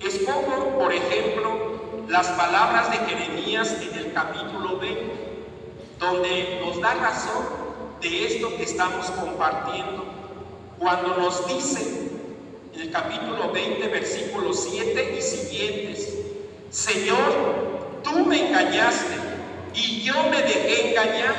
Es 0.00 0.20
como, 0.26 0.78
por 0.78 0.92
ejemplo, 0.92 2.06
las 2.08 2.26
palabras 2.28 2.90
de 2.90 2.96
Jeremías 2.96 3.76
en 3.80 3.98
el 3.98 4.12
capítulo 4.12 4.78
20, 4.78 5.46
donde 5.98 6.60
nos 6.64 6.80
da 6.80 6.94
razón 6.94 7.59
de 8.00 8.26
esto 8.26 8.56
que 8.56 8.62
estamos 8.62 9.06
compartiendo. 9.10 10.04
Cuando 10.78 11.16
nos 11.16 11.46
dice 11.46 12.10
en 12.74 12.80
el 12.80 12.90
capítulo 12.90 13.52
20, 13.52 13.88
versículos 13.88 14.66
7 14.70 15.16
y 15.18 15.22
siguientes, 15.22 16.14
Señor, 16.70 18.00
tú 18.02 18.24
me 18.24 18.48
engañaste 18.48 19.16
y 19.74 20.02
yo 20.02 20.14
me 20.30 20.40
dejé 20.42 20.90
engañar, 20.90 21.34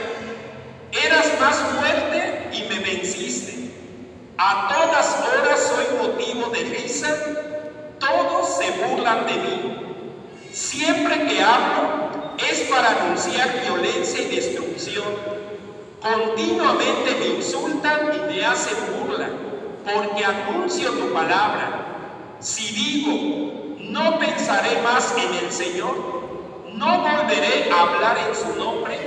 eras 1.03 1.39
más 1.39 1.57
fuerte 1.57 2.49
y 2.53 2.63
me 2.69 2.79
venciste, 2.79 3.71
a 4.37 4.67
todas 4.67 5.23
horas 5.27 5.73
soy 5.75 6.07
motivo 6.07 6.49
de 6.49 6.63
risa, 6.65 7.15
todos 7.99 8.57
se 8.57 8.71
burlan 8.71 9.25
de 9.25 9.33
mí, 9.33 9.75
siempre 10.51 11.27
que 11.27 11.41
hablo 11.41 12.35
es 12.37 12.61
para 12.61 12.89
anunciar 12.89 13.61
violencia 13.63 14.21
y 14.21 14.35
destrucción. 14.35 15.40
Continuamente 16.01 17.15
me 17.19 17.27
insultan 17.35 18.09
y 18.11 18.33
me 18.33 18.43
hacen 18.43 18.75
burla, 18.97 19.29
porque 19.85 20.25
anuncio 20.25 20.89
tu 20.93 21.13
palabra. 21.13 22.37
Si 22.39 22.73
digo, 22.73 23.77
no 23.77 24.17
pensaré 24.17 24.81
más 24.81 25.13
en 25.15 25.45
el 25.45 25.51
Señor, 25.51 25.95
no 26.73 27.01
volveré 27.01 27.69
a 27.71 27.81
hablar 27.81 28.17
en 28.17 28.35
su 28.35 28.57
nombre, 28.57 28.99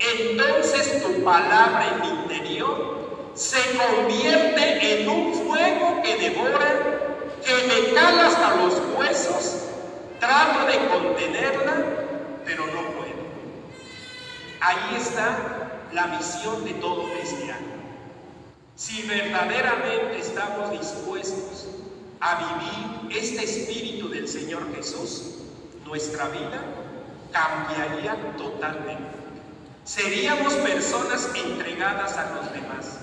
entonces 0.00 1.00
tu 1.04 1.22
palabra 1.22 1.86
en 1.94 2.00
mi 2.00 2.08
interior 2.22 3.30
se 3.34 3.60
convierte 3.78 5.02
en 5.02 5.08
un 5.08 5.32
fuego 5.34 6.02
que 6.02 6.16
devora, 6.16 7.20
que 7.44 7.54
me 7.68 7.94
cala 7.94 8.26
hasta 8.26 8.56
los 8.56 8.74
huesos. 8.98 9.66
Trato 10.18 10.66
de 10.66 10.84
contenerla, 10.88 11.74
pero 12.44 12.66
no 12.66 12.82
puedo. 12.90 13.22
Ahí 14.60 14.96
está 14.96 15.67
la 15.92 16.06
misión 16.06 16.64
de 16.64 16.74
todo 16.74 17.04
cristiano. 17.12 17.66
Si 18.76 19.02
verdaderamente 19.02 20.18
estamos 20.18 20.70
dispuestos 20.70 21.66
a 22.20 22.36
vivir 22.36 23.18
este 23.22 23.44
espíritu 23.44 24.08
del 24.08 24.28
Señor 24.28 24.62
Jesús, 24.74 25.34
nuestra 25.84 26.28
vida 26.28 26.62
cambiaría 27.32 28.16
totalmente. 28.36 29.18
Seríamos 29.84 30.54
personas 30.54 31.30
entregadas 31.34 32.16
a 32.16 32.34
los 32.34 32.52
demás. 32.52 32.98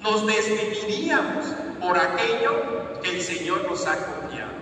Nos 0.00 0.26
desviviríamos 0.26 1.46
por 1.80 1.98
aquello 1.98 3.00
que 3.02 3.16
el 3.16 3.22
Señor 3.22 3.66
nos 3.68 3.86
ha 3.86 3.96
confiado. 3.96 4.52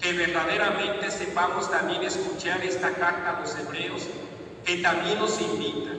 Que 0.00 0.12
verdaderamente 0.12 1.10
sepamos 1.10 1.70
también 1.70 2.02
escuchar 2.02 2.62
esta 2.62 2.90
carta 2.90 3.36
a 3.36 3.40
los 3.40 3.56
hebreos 3.56 4.02
que 4.64 4.78
también 4.78 5.18
nos 5.18 5.40
invita. 5.40 5.92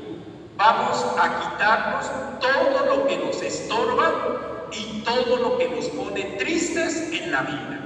Vamos 0.57 1.05
a 1.19 1.39
quitarnos 1.39 2.05
todo 2.39 2.85
lo 2.85 3.07
que 3.07 3.17
nos 3.17 3.41
estorba 3.41 4.69
y 4.71 5.01
todo 5.01 5.35
lo 5.37 5.57
que 5.57 5.69
nos 5.69 5.85
pone 5.87 6.23
tristes 6.37 7.09
en 7.11 7.31
la 7.31 7.41
vida. 7.41 7.79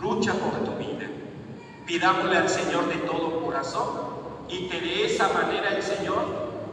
Lucha 0.00 0.32
por 0.34 0.64
tu 0.64 0.72
vida. 0.76 1.08
Pidámosle 1.86 2.36
al 2.36 2.48
Señor 2.48 2.88
de 2.88 2.96
todo 3.06 3.42
corazón 3.44 3.88
y 4.48 4.68
que 4.68 4.80
de 4.80 5.06
esa 5.06 5.28
manera 5.32 5.76
el 5.76 5.82
Señor 5.82 6.24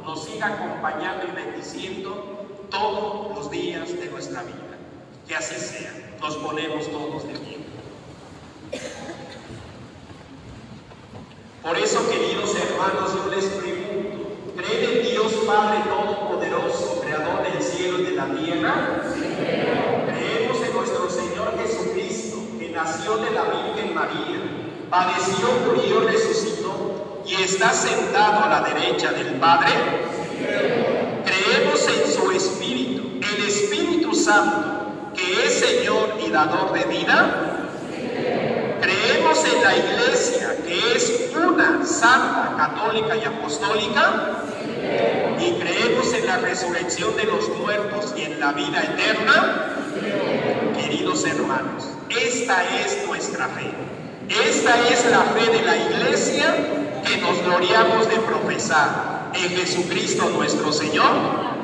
nos 0.05 0.25
siga 0.25 0.47
acompañando 0.47 1.25
y 1.27 1.31
bendiciendo 1.31 2.45
todos 2.69 3.35
los 3.35 3.49
días 3.49 3.89
de 3.89 4.05
nuestra 4.11 4.43
vida. 4.43 4.77
Que 5.27 5.35
así 5.35 5.55
sea. 5.55 5.91
Nos 6.21 6.35
ponemos 6.37 6.87
todos 6.91 7.27
de 7.27 7.33
pie. 7.33 7.57
Por 11.63 11.77
eso, 11.77 12.09
queridos 12.09 12.55
hermanos, 12.55 13.13
yo 13.13 13.31
les 13.31 13.45
¿creen 14.59 14.97
en 14.97 15.09
Dios 15.09 15.33
Padre 15.47 15.79
Todopoderoso, 15.87 17.01
Creador 17.01 17.43
del 17.43 17.61
cielo 17.61 17.99
y 17.99 18.03
de 18.03 18.11
la 18.11 18.25
tierra? 18.25 19.01
Creemos 20.05 20.61
en 20.61 20.73
nuestro 20.73 21.09
Señor 21.09 21.53
Jesucristo, 21.57 22.37
que 22.59 22.69
nació 22.69 23.17
de 23.17 23.31
la 23.31 23.43
Virgen 23.43 23.93
María, 23.93 24.39
padeció, 24.89 25.47
murió, 25.65 26.01
resucitó 26.01 27.21
y 27.25 27.35
está 27.35 27.71
sentado 27.71 28.43
a 28.43 28.49
la 28.49 28.61
derecha 28.61 29.11
del 29.11 29.35
Padre. 29.35 29.69
Creemos 31.25 31.87
en 31.87 32.11
su 32.11 32.31
Espíritu, 32.31 33.19
el 33.21 33.47
Espíritu 33.47 34.13
Santo, 34.13 35.13
que 35.15 35.45
es 35.45 35.53
Señor 35.59 36.17
y 36.25 36.29
dador 36.29 36.73
de 36.73 36.83
vida. 36.85 37.58
Creemos 39.19 39.45
en 39.53 39.63
la 39.63 39.75
Iglesia, 39.75 40.55
que 40.65 40.95
es 40.95 41.29
una, 41.35 41.85
santa, 41.85 42.55
católica 42.57 43.17
y 43.17 43.25
apostólica. 43.25 44.43
Y 45.37 45.59
creemos 45.59 46.13
en 46.13 46.25
la 46.25 46.37
resurrección 46.37 47.17
de 47.17 47.25
los 47.25 47.49
muertos 47.57 48.13
y 48.17 48.21
en 48.21 48.39
la 48.39 48.53
vida 48.53 48.81
eterna. 48.81 49.75
Queridos 50.79 51.25
hermanos, 51.25 51.89
esta 52.09 52.63
es 52.79 53.05
nuestra 53.07 53.49
fe. 53.49 53.71
Esta 54.29 54.87
es 54.87 55.05
la 55.11 55.23
fe 55.23 55.51
de 55.51 55.63
la 55.63 55.75
Iglesia 55.75 56.55
que 57.05 57.17
nos 57.17 57.43
gloriamos 57.43 58.07
de 58.07 58.19
profesar 58.19 59.31
en 59.33 59.49
Jesucristo 59.49 60.29
nuestro 60.29 60.71
Señor. 60.71 61.58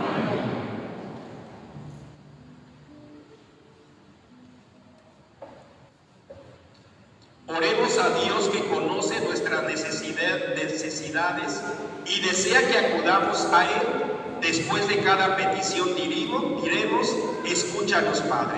Oremos 7.48 7.96
a 8.00 8.10
Dios 8.22 8.50
que 8.50 8.66
conoce 8.66 9.22
nuestras 9.22 9.64
necesidades 9.66 11.62
y 12.08 12.20
desea 12.22 12.68
que 12.68 12.76
acudamos 12.76 13.46
a 13.54 13.66
Él. 13.66 13.82
Después 14.42 14.88
de 14.88 14.98
cada 15.04 15.36
petición 15.36 15.96
diremos, 15.96 17.16
escúchanos 17.46 18.22
Padre. 18.22 18.58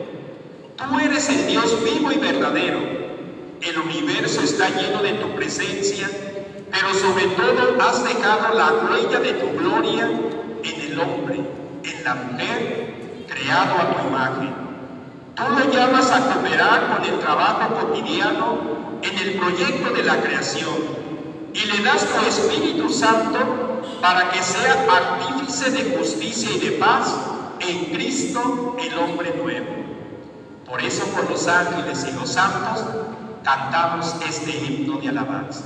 tú 0.87 0.99
eres 0.99 1.29
el 1.29 1.47
Dios 1.47 1.83
vivo 1.83 2.11
y 2.11 2.17
verdadero. 2.17 2.79
El 3.61 3.77
universo 3.79 4.41
está 4.41 4.69
lleno 4.69 5.01
de 5.01 5.13
tu 5.13 5.35
presencia, 5.35 6.09
pero 6.71 6.93
sobre 6.93 7.25
todo 7.27 7.81
has 7.81 8.03
dejado 8.03 8.55
la 8.55 8.73
huella 8.73 9.19
de 9.19 9.33
tu 9.33 9.57
gloria 9.57 10.09
en 10.63 10.81
el 10.81 10.99
hombre, 10.99 11.41
en 11.83 12.03
la 12.03 12.15
mujer, 12.15 13.25
creado 13.27 13.75
a 13.75 13.93
tu 13.93 14.07
imagen. 14.07 14.53
Tú 15.35 15.43
lo 15.43 15.71
llamas 15.71 16.11
a 16.11 16.33
cooperar 16.33 16.95
con 16.95 17.05
el 17.05 17.19
trabajo 17.19 17.75
cotidiano 17.75 18.99
en 19.01 19.17
el 19.17 19.33
proyecto 19.39 19.93
de 19.93 20.03
la 20.03 20.21
creación 20.21 21.01
y 21.53 21.65
le 21.65 21.83
das 21.83 22.05
tu 22.05 22.25
Espíritu 22.27 22.89
Santo 22.89 23.81
para 24.01 24.29
que 24.29 24.41
sea 24.41 24.85
artífice 24.89 25.71
de 25.71 25.97
justicia 25.97 26.51
y 26.51 26.59
de 26.59 26.71
paz 26.71 27.15
en 27.59 27.85
Cristo 27.93 28.75
el 28.79 28.97
hombre 28.97 29.33
nuevo. 29.41 29.80
Por 30.71 30.81
eso 30.81 31.03
con 31.13 31.29
los 31.29 31.49
ángeles 31.49 32.07
y 32.09 32.15
los 32.15 32.31
santos 32.31 32.85
cantamos 33.43 34.15
este 34.25 34.51
himno 34.51 35.01
de 35.01 35.09
alabanza. 35.09 35.65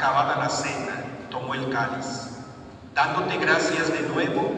acabada 0.00 0.36
la 0.36 0.48
cena, 0.48 1.04
tomó 1.30 1.54
el 1.54 1.68
cáliz. 1.70 2.28
Dándote 2.94 3.36
gracias 3.36 3.92
de 3.92 4.00
nuevo, 4.08 4.50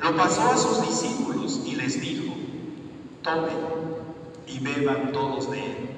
lo 0.00 0.16
pasó 0.16 0.50
a 0.50 0.56
sus 0.58 0.82
discípulos 0.82 1.60
y 1.64 1.74
les 1.74 1.98
dijo, 2.00 2.34
tomen 3.22 3.56
y 4.46 4.58
beban 4.58 5.10
todos 5.12 5.50
de 5.50 5.64
él, 5.64 5.90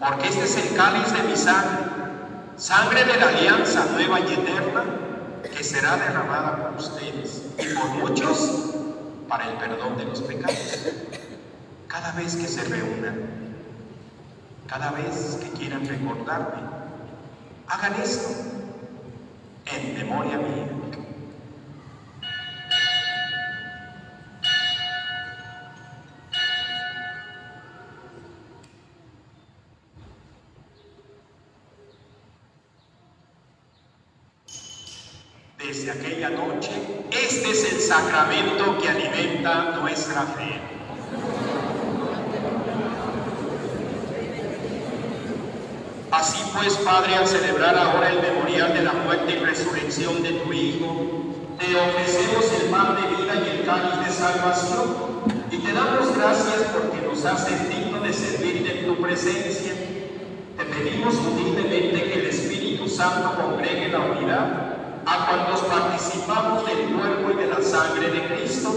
porque 0.00 0.28
este 0.28 0.44
es 0.44 0.56
el 0.56 0.76
cáliz 0.76 1.12
de 1.12 1.22
mi 1.22 1.36
sangre, 1.36 1.84
sangre 2.56 3.04
de 3.04 3.16
la 3.18 3.28
alianza 3.28 3.86
nueva 3.92 4.18
y 4.20 4.32
eterna, 4.32 4.84
que 5.56 5.62
será 5.62 5.96
derramada 5.96 6.56
por 6.56 6.80
ustedes 6.80 7.44
y 7.56 7.74
por 7.74 7.88
muchos 8.00 8.74
para 9.28 9.48
el 9.48 9.56
perdón 9.58 9.96
de 9.96 10.04
los 10.06 10.20
pecados. 10.22 10.88
Cada 11.86 12.10
vez 12.12 12.34
que 12.34 12.48
se 12.48 12.64
reúnan, 12.64 13.54
cada 14.66 14.90
vez 14.90 15.38
que 15.40 15.50
quieran 15.50 15.86
recordarme, 15.86 16.71
hagan 17.68 18.00
esto 18.00 18.28
en 19.66 19.94
memoria 19.94 20.38
mía. 20.38 20.68
Desde 35.58 35.90
aquella 35.90 36.30
noche, 36.30 36.70
este 37.10 37.50
es 37.50 37.72
el 37.72 37.80
sacramento 37.80 38.78
que 38.78 38.88
alimenta 38.88 39.76
nuestra 39.80 40.22
fe. 40.22 40.71
Pues, 46.54 46.76
Padre, 46.76 47.16
al 47.16 47.26
celebrar 47.26 47.76
ahora 47.76 48.10
el 48.10 48.22
memorial 48.22 48.72
de 48.72 48.82
la 48.82 48.92
muerte 48.92 49.32
y 49.32 49.44
resurrección 49.44 50.22
de 50.22 50.30
tu 50.30 50.52
Hijo, 50.52 51.06
te 51.58 51.74
ofrecemos 51.74 52.44
el 52.60 52.70
pan 52.70 52.94
de 52.94 53.16
vida 53.16 53.34
y 53.44 53.58
el 53.58 53.66
cáliz 53.66 54.06
de 54.06 54.12
salvación 54.12 54.96
y 55.50 55.58
te 55.58 55.72
damos 55.72 56.16
gracias 56.16 56.62
porque 56.72 57.04
nos 57.04 57.24
haces 57.24 57.68
digno 57.68 58.00
de 58.00 58.12
servirte 58.12 58.78
en 58.78 58.86
tu 58.86 59.02
presencia. 59.02 59.72
Te 60.56 60.64
pedimos 60.64 61.14
humildemente 61.16 62.04
que 62.04 62.14
el 62.14 62.26
Espíritu 62.26 62.88
Santo 62.88 63.34
congregue 63.34 63.88
la 63.88 64.00
unidad 64.00 64.76
a 65.04 65.26
cuantos 65.26 65.60
participamos 65.62 66.64
del 66.66 66.94
cuerpo 66.94 67.32
y 67.32 67.42
de 67.42 67.46
la 67.48 67.62
sangre 67.62 68.10
de 68.10 68.26
Cristo. 68.28 68.70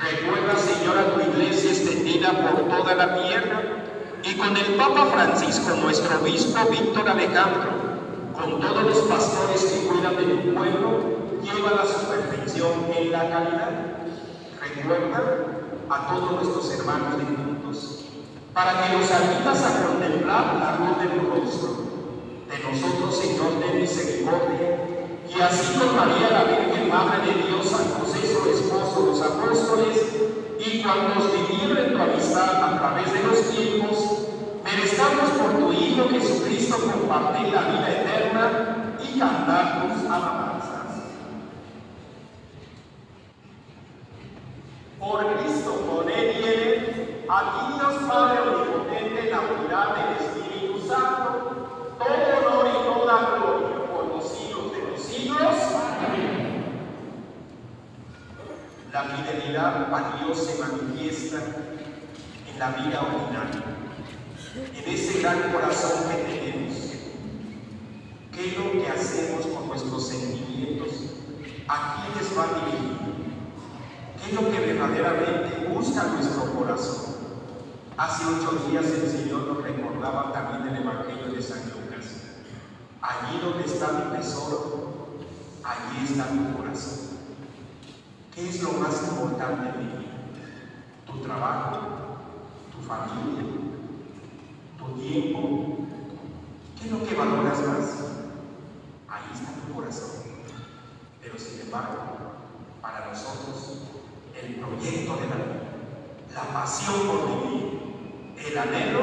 Recuerda, 0.00 0.56
Señor, 0.56 1.14
tu 1.14 1.20
iglesia 1.32 1.70
extendida 1.70 2.30
por 2.30 2.68
toda 2.68 2.94
la 2.94 3.20
tierra 3.20 3.82
y 4.24 4.34
con 4.34 4.56
el 4.56 4.74
Papa 4.74 5.06
Francisco, 5.06 5.74
nuestro 5.76 6.20
obispo 6.20 6.58
Víctor 6.70 7.08
Alejandro, 7.08 7.70
con 8.32 8.60
todos 8.60 8.84
los 8.84 8.98
pastores 9.02 9.64
que 9.64 9.86
cuidan 9.88 10.16
de 10.16 10.24
tu 10.24 10.54
pueblo 10.54 11.00
lleva 11.42 11.72
la 11.72 11.84
su 11.84 12.06
perfección 12.06 12.86
en 12.96 13.12
la 13.12 13.30
calidad. 13.30 13.70
Recuerda 14.60 15.46
a 15.90 16.06
todos 16.08 16.32
nuestros 16.32 16.78
hermanos 16.78 17.18
difuntos, 17.18 18.04
para 18.54 18.72
que 18.72 18.96
los 18.96 19.10
ayudas 19.10 19.64
a 19.64 19.86
contemplar 19.86 20.54
la 20.54 20.78
luz 20.78 20.98
de 21.02 21.18
tu 21.18 21.30
rostro. 21.30 21.92
De 22.48 22.58
nosotros, 22.58 23.16
Señor, 23.16 23.58
de 23.60 23.80
misericordia, 23.80 24.84
y 25.26 25.40
así 25.40 25.78
con 25.78 25.96
la 25.96 26.04
Virgen 26.44 26.88
Madre 26.90 27.26
de 27.26 27.48
Dios, 27.48 27.66
San 27.66 27.88
José, 27.94 28.20
su 28.30 28.48
esposo, 28.50 29.06
los 29.06 29.22
apóstoles, 29.22 30.12
y 30.58 30.82
cuantos 30.82 31.32
vivieron 31.32 31.78
en 31.78 31.92
tu 31.92 32.02
amistad 32.02 32.62
a 32.62 32.78
través 32.78 33.12
de 33.12 33.22
los 33.22 33.50
tiempos, 33.50 34.01
merezcamos 34.82 35.30
por 35.30 35.58
tu 35.58 35.72
Hijo 35.72 36.08
Jesucristo 36.08 36.76
compartir 36.76 37.52
la 37.52 37.62
vida 37.62 37.88
eterna 37.88 38.96
y 39.00 39.18
cantar 39.18 39.82
tus 39.82 40.10
alabanzas. 40.10 40.82
Por 44.98 45.36
Cristo, 45.36 45.86
con 45.88 46.10
Él 46.10 46.36
y 46.36 47.26
a 47.28 47.76
Dios 47.76 47.94
Padre 48.08 48.40
Omnipotente, 48.40 49.30
la 49.30 49.40
unidad 49.40 49.88
del 49.96 50.26
Espíritu 50.26 50.88
Santo, 50.88 51.94
todo 51.98 52.48
honor 52.48 52.66
y 52.68 52.84
toda 52.84 53.36
gloria 53.36 53.92
por 53.92 54.16
los 54.16 54.28
siglos 54.28 54.72
de 54.72 54.90
los 54.90 55.00
siglos. 55.00 55.56
La 58.92 59.02
fidelidad 59.04 59.94
a 59.94 60.16
Dios 60.18 60.38
se 60.38 60.60
manifiesta 60.60 61.38
en 62.52 62.58
la 62.58 62.68
vida 62.70 63.00
ordinaria, 63.00 63.81
en 64.54 64.94
ese 64.94 65.20
gran 65.20 65.52
corazón 65.52 66.10
que 66.10 66.22
tenemos. 66.24 66.76
¿Qué 68.32 68.48
es 68.48 68.58
lo 68.58 68.72
que 68.72 68.88
hacemos 68.88 69.46
con 69.46 69.68
nuestros 69.68 70.08
sentimientos? 70.08 70.88
¿A 71.68 72.06
quiénes 72.06 72.38
va 72.38 72.66
dirigido? 72.66 73.02
es 74.26 74.32
lo 74.34 74.50
que 74.50 74.60
verdaderamente 74.60 75.68
busca 75.68 76.04
nuestro 76.04 76.52
corazón. 76.54 77.16
Hace 77.96 78.24
ocho 78.24 78.68
días 78.68 78.86
el 78.86 79.08
Señor 79.08 79.42
nos 79.42 79.62
recordaba 79.62 80.32
también 80.32 80.74
el 80.74 80.82
Evangelio 80.82 81.34
de 81.34 81.42
San 81.42 81.58
Lucas. 81.58 82.22
Allí 83.02 83.40
donde 83.40 83.64
está 83.64 83.92
mi 83.92 84.16
tesoro, 84.16 85.18
allí 85.64 86.04
está 86.04 86.28
tu 86.28 86.56
corazón. 86.56 87.18
¿Qué 88.34 88.48
es 88.48 88.62
lo 88.62 88.72
más 88.72 89.02
importante 89.02 89.78
mi 89.78 89.84
vida? 89.88 90.02
Tu 91.06 91.18
trabajo, 91.18 91.80
tu 92.72 92.86
familia, 92.86 93.71
tu 94.84 95.00
tiempo. 95.00 95.76
¿Qué 96.78 96.86
es 96.86 96.92
lo 96.92 97.06
que 97.06 97.14
valoras 97.14 97.58
más? 97.60 98.04
Ahí 99.08 99.24
está 99.32 99.52
tu 99.52 99.74
corazón. 99.74 100.22
Pero 101.22 101.38
sin 101.38 101.60
embargo, 101.60 101.98
para 102.80 103.08
nosotros 103.08 103.82
el 104.40 104.56
proyecto 104.56 105.14
de 105.16 105.28
la 105.28 105.36
vida, 105.36 105.62
la 106.34 106.52
pasión 106.52 107.06
por 107.06 107.26
vivir, 107.28 107.80
el 108.36 108.58
anhelo 108.58 109.00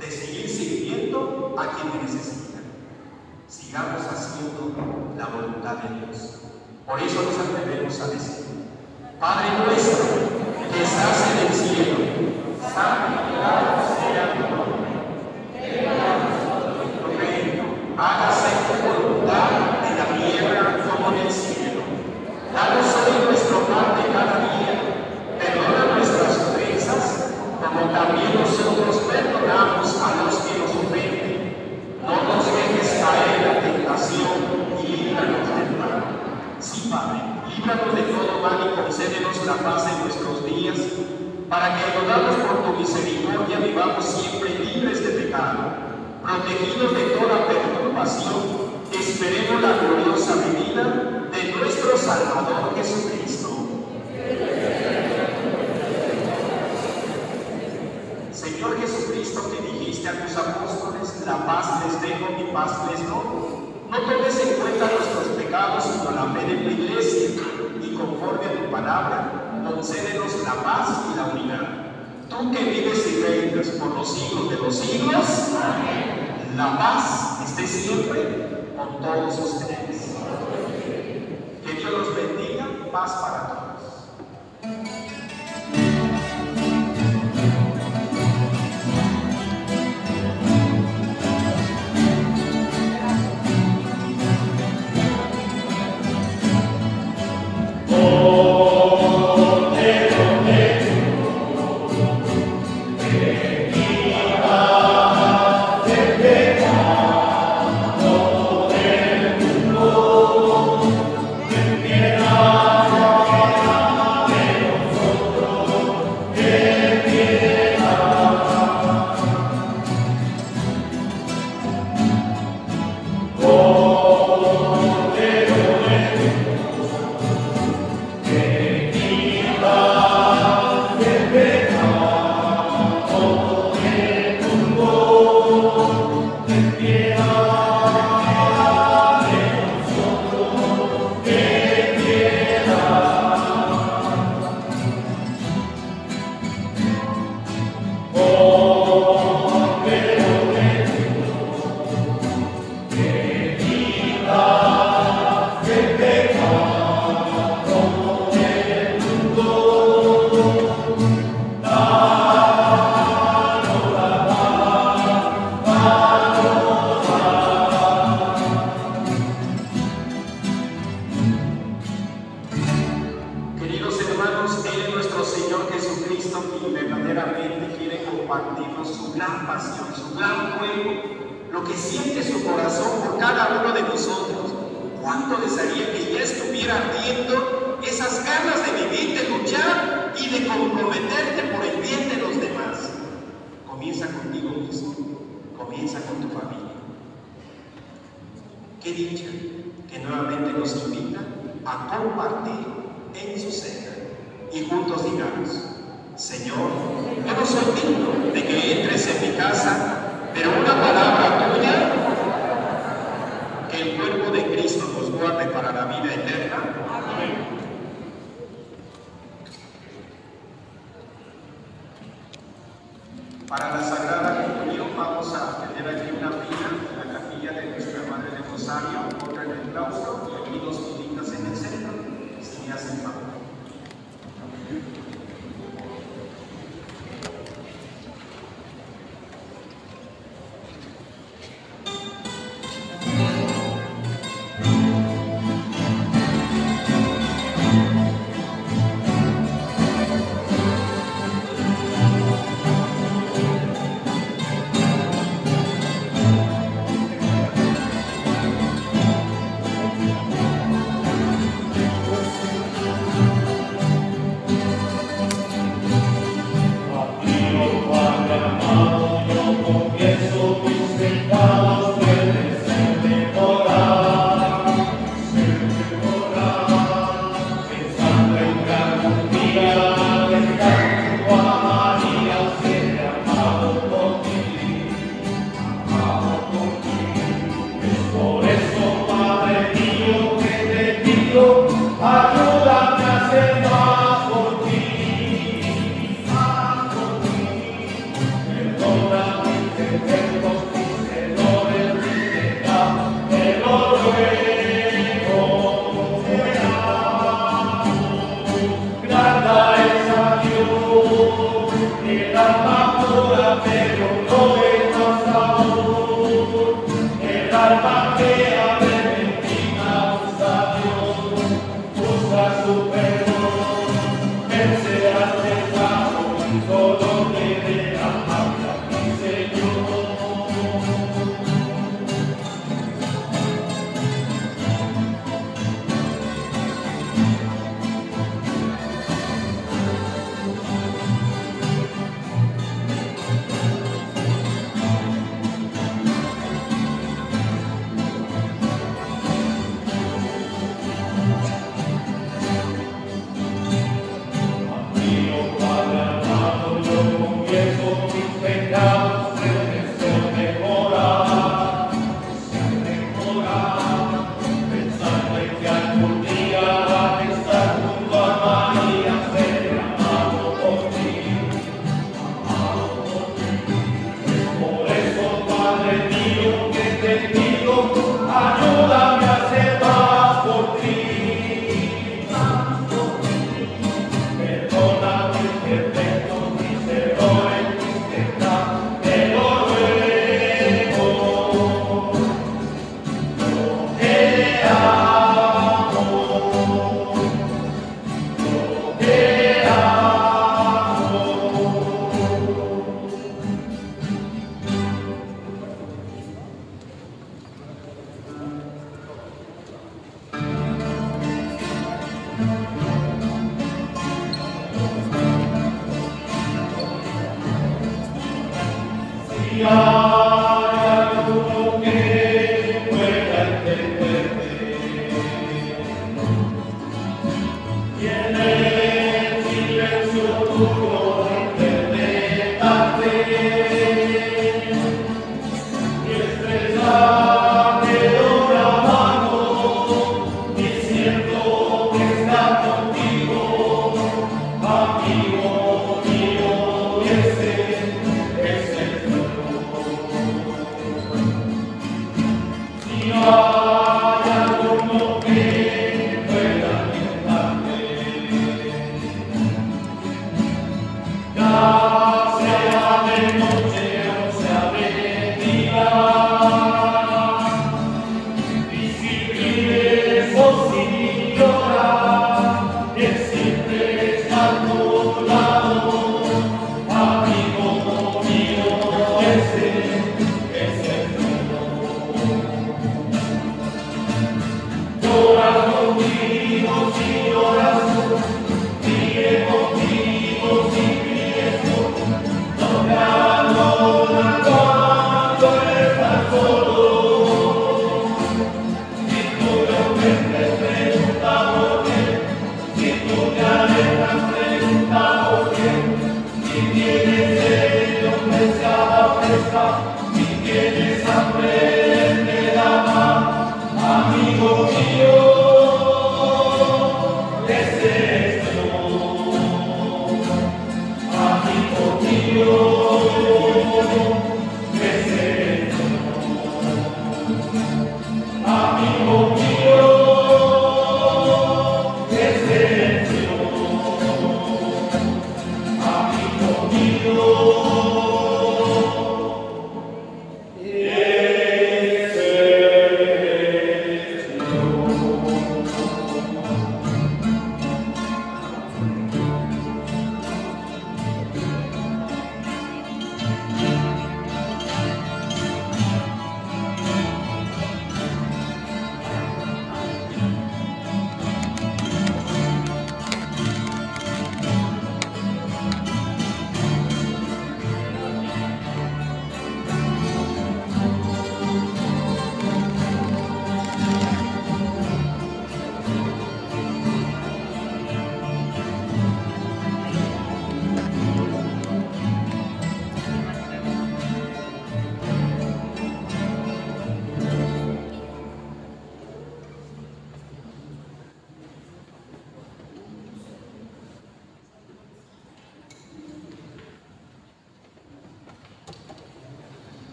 de 0.00 0.10
seguir 0.10 0.48
sirviendo 0.48 1.54
a 1.58 1.72
quien 1.72 2.02
necesitan. 2.02 2.62
Sigamos 3.48 4.06
haciendo 4.06 4.72
la 5.16 5.26
voluntad 5.26 5.76
de 5.78 6.06
Dios. 6.06 6.40
Por 6.86 7.00
eso 7.00 7.22
nos 7.22 7.38
atrevemos 7.38 8.00
a 8.00 8.08
decir, 8.08 8.46
Padre 9.20 9.58
nuestro 9.58 10.04
que 10.72 10.82
estás 10.82 11.30
en 11.32 11.46
el 11.46 11.52
cielo, 11.52 11.96
santificado 12.62 13.96
sea 13.98 14.34
tu 14.34 14.40
nombre. 14.40 14.88
Tu 16.98 17.18
reino, 17.18 17.64
hágase 17.98 18.46
tu 18.70 18.74
voluntad 18.86 19.50
en 19.82 19.98
la 19.98 20.06
tierra 20.14 20.78
como 20.86 21.10
en 21.16 21.26
el 21.26 21.32
cielo. 21.32 21.82
Danos 22.54 22.86
hoy 22.94 23.26
nuestro 23.26 23.58
pan 23.66 23.98
de 23.98 24.06
cada 24.14 24.38
día. 24.46 24.78
Perdona 25.34 25.96
nuestras 25.96 26.38
ofensas, 26.46 27.34
como 27.58 27.90
también 27.90 28.38
nosotros 28.38 29.02
perdonamos 29.02 29.98
a 29.98 30.22
los 30.22 30.34
que 30.46 30.58
nos 30.62 30.70
ofenden. 30.78 31.90
No 32.06 32.22
nos 32.22 32.46
dejes 32.46 33.02
caer 33.02 33.36
la 33.42 33.60
tentación 33.66 34.46
y 34.78 34.86
líbranos 34.86 35.48
del 35.58 35.70
mal. 35.74 35.98
Sí, 36.60 36.88
Padre, 36.88 37.18
líbranos 37.50 37.94
de 37.96 38.02
todo 38.14 38.38
mal 38.40 38.58
y 38.62 38.80
concédenos 38.80 39.44
la 39.44 39.54
paz 39.54 39.90
en 39.90 40.02
nuestros 40.06 40.46
días, 40.46 40.78
para 41.50 41.74
que, 41.74 41.98
ayudados 41.98 42.36
por 42.46 42.62
tu 42.62 42.78
misericordia, 42.78 43.58
vivamos 43.58 44.04
siempre 44.04 44.50
libres 44.58 45.04
de 45.04 45.22
pecado, 45.22 45.88
protegidos 46.22 46.94
de 46.94 47.07
perturbación, 47.98 48.78
esperemos 48.92 49.60
la 49.60 49.78
gloriosa 49.78 50.34
venida 50.36 51.28
de 51.32 51.52
nuestro 51.52 51.96
Salvador 51.96 52.74
Jesucristo. 52.76 53.48
Señor 58.32 58.80
Jesucristo, 58.80 59.50
que 59.50 59.72
dijiste 59.72 60.08
a 60.08 60.24
tus 60.24 60.36
apóstoles, 60.36 61.26
la 61.26 61.46
paz 61.46 61.84
les 61.84 62.00
dejo, 62.02 62.32
mi 62.36 62.52
paz 62.52 62.72
les 62.90 63.00
doy. 63.08 63.58
No 63.90 63.98
tomes 64.00 64.38
en 64.40 64.60
cuenta 64.60 64.90
nuestros 64.94 65.26
pecados, 65.36 65.84
sino 65.84 66.10
la 66.10 66.32
fe 66.32 66.46
de 66.46 66.56
tu 66.56 66.70
iglesia, 66.70 67.28
y 67.82 67.96
conforme 67.96 68.46
a 68.46 68.64
tu 68.64 68.70
palabra, 68.70 69.62
concédenos 69.64 70.42
la 70.44 70.54
paz 70.62 70.88
y 71.12 71.16
la 71.16 71.24
unidad. 71.24 71.68
Tú 72.28 72.52
que 72.52 72.64
vives 72.64 73.06
y 73.10 73.22
reinas 73.22 73.68
por 73.68 73.94
los 73.96 74.14
siglos 74.14 74.50
de 74.50 74.56
los 74.56 74.76
siglos, 74.76 75.26
la 76.56 76.78
paz 76.78 77.27
esté 77.64 77.66
siempre 77.66 78.74
con 78.76 79.02
todos 79.02 79.38
ustedes. 79.38 80.16
Que 81.64 81.72
Dios 81.72 81.92
los 81.92 82.14
bendiga, 82.14 82.66
paz 82.92 83.12
para 83.12 83.46
todos. 83.48 85.07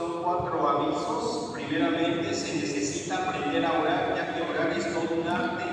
Son 0.00 0.22
cuatro 0.22 0.66
avisos. 0.66 1.52
Primeramente, 1.52 2.32
se 2.32 2.54
necesita 2.56 3.16
aprender 3.16 3.66
a 3.66 3.80
orar, 3.80 4.14
ya 4.16 4.34
que 4.34 4.40
orar 4.50 4.72
es 4.74 4.94
todo 4.94 5.20
un 5.20 5.28
arte. 5.28 5.64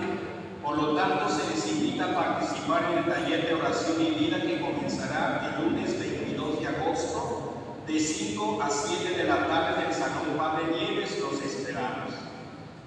Por 0.62 0.76
lo 0.76 0.96
tanto, 0.98 1.30
se 1.30 1.50
les 1.50 1.66
invita 1.72 2.12
a 2.12 2.14
participar 2.14 2.92
en 2.92 2.98
el 2.98 3.06
taller 3.06 3.48
de 3.48 3.54
oración 3.54 4.02
y 4.02 4.12
vida 4.20 4.42
que 4.42 4.60
comenzará 4.60 5.56
el 5.56 5.64
lunes 5.64 5.98
22 5.98 6.60
de 6.60 6.68
agosto, 6.68 7.54
de 7.88 7.98
5 7.98 8.62
a 8.62 8.70
7 8.70 9.18
de 9.18 9.24
la 9.24 9.48
tarde 9.48 9.84
en 9.84 9.88
el 9.88 9.96
Salón 9.96 10.38
Padre 10.38 10.76
Nieves. 10.76 11.20
Los 11.22 11.42
esperamos. 11.42 12.12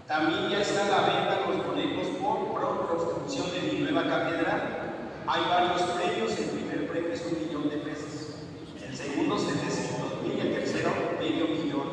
También 0.06 0.50
ya 0.50 0.60
está 0.60 0.84
a 0.84 0.88
la 0.88 1.00
venta 1.08 1.40
los 1.48 1.66
boletos 1.66 2.06
por 2.20 2.86
construcción 2.86 3.50
de 3.52 3.72
mi 3.72 3.80
nueva 3.80 4.02
catedral. 4.02 4.92
Hay 5.26 5.40
varios 5.48 5.80
premios. 5.92 6.38
El 6.38 6.50
primer 6.50 6.86
premio 6.86 7.12
es 7.14 7.24
un 7.24 7.46
millón 7.46 7.70
de 7.70 7.78
pesos. 7.78 8.44
El 8.86 8.94
segundo, 8.94 9.38
700 9.38 10.22
mil. 10.22 10.38
El 10.40 10.54
tercero, 10.54 10.90
medio 11.20 11.46
millón. 11.46 11.92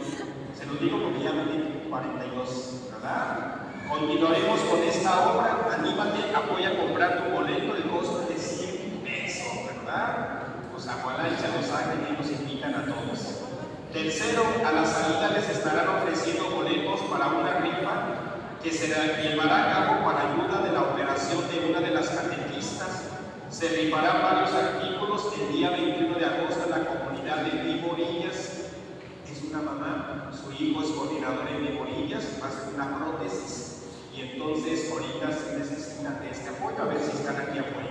Se 0.57 0.57
los 0.68 0.80
digo 0.80 1.02
porque 1.02 1.24
ya 1.24 1.32
me 1.32 1.46
di 1.46 1.88
42, 1.90 2.92
¿verdad? 2.92 3.56
Continuaremos 3.90 4.60
con 4.62 4.84
esta 4.84 5.30
obra. 5.30 5.78
Anímate, 5.80 6.36
apoya 6.36 6.70
a 6.70 6.78
comprar 6.78 7.24
tu 7.24 7.36
boleto. 7.36 7.76
El 7.76 7.84
costo 7.90 8.28
de 8.28 8.36
100 8.38 9.02
pesos, 9.04 9.48
¿verdad? 9.66 10.44
Pues 10.74 10.88
Agualancha, 10.88 11.48
Los 11.56 11.72
Ángeles 11.72 12.20
nos 12.20 12.42
invitan 12.42 12.76
a 12.76 12.86
todos. 12.86 13.44
Tercero, 13.94 14.44
a 14.66 14.72
la 14.72 14.86
salida 14.86 15.30
les 15.30 15.50
estarán 15.50 15.88
ofreciendo 15.88 16.50
boletos 16.52 17.00
para 17.10 17.28
una 17.28 17.60
rifa 17.60 18.28
que 18.62 18.72
se 18.72 18.88
llevará 18.88 19.64
a 19.64 19.74
cabo 19.74 20.06
para 20.06 20.32
ayuda 20.32 20.62
de 20.62 20.74
la 20.74 20.82
operación 20.82 21.50
de 21.50 21.70
una 21.70 21.80
de 21.80 21.92
las 21.92 22.10
catequistas. 22.10 23.06
Se 23.50 23.70
rifarán 23.70 24.22
varios 24.22 24.52
artículos 24.54 25.32
el 25.40 25.56
día 25.56 25.70
21 25.72 26.20
de 26.20 26.26
agosto 26.26 26.66
en 26.66 26.72
la 26.72 26.86
comunidad 26.86 27.38
de 27.38 27.64
Viborillas. 27.64 28.47
Una 29.50 29.62
mamá, 29.62 30.32
su 30.34 30.52
hijo 30.52 30.84
es 30.84 30.90
coordinador 30.90 31.48
en 31.48 32.14
a 32.14 32.18
hacer 32.18 32.74
una 32.76 32.98
prótesis 32.98 33.84
y 34.14 34.22
entonces 34.22 34.92
ahorita 34.92 35.32
se 35.32 35.58
necesita 35.58 36.20
de 36.20 36.32
este 36.32 36.50
apoyo, 36.50 36.82
a 36.82 36.86
ver 36.86 37.00
si 37.00 37.18
están 37.18 37.36
aquí 37.38 37.60
afuera. 37.60 37.88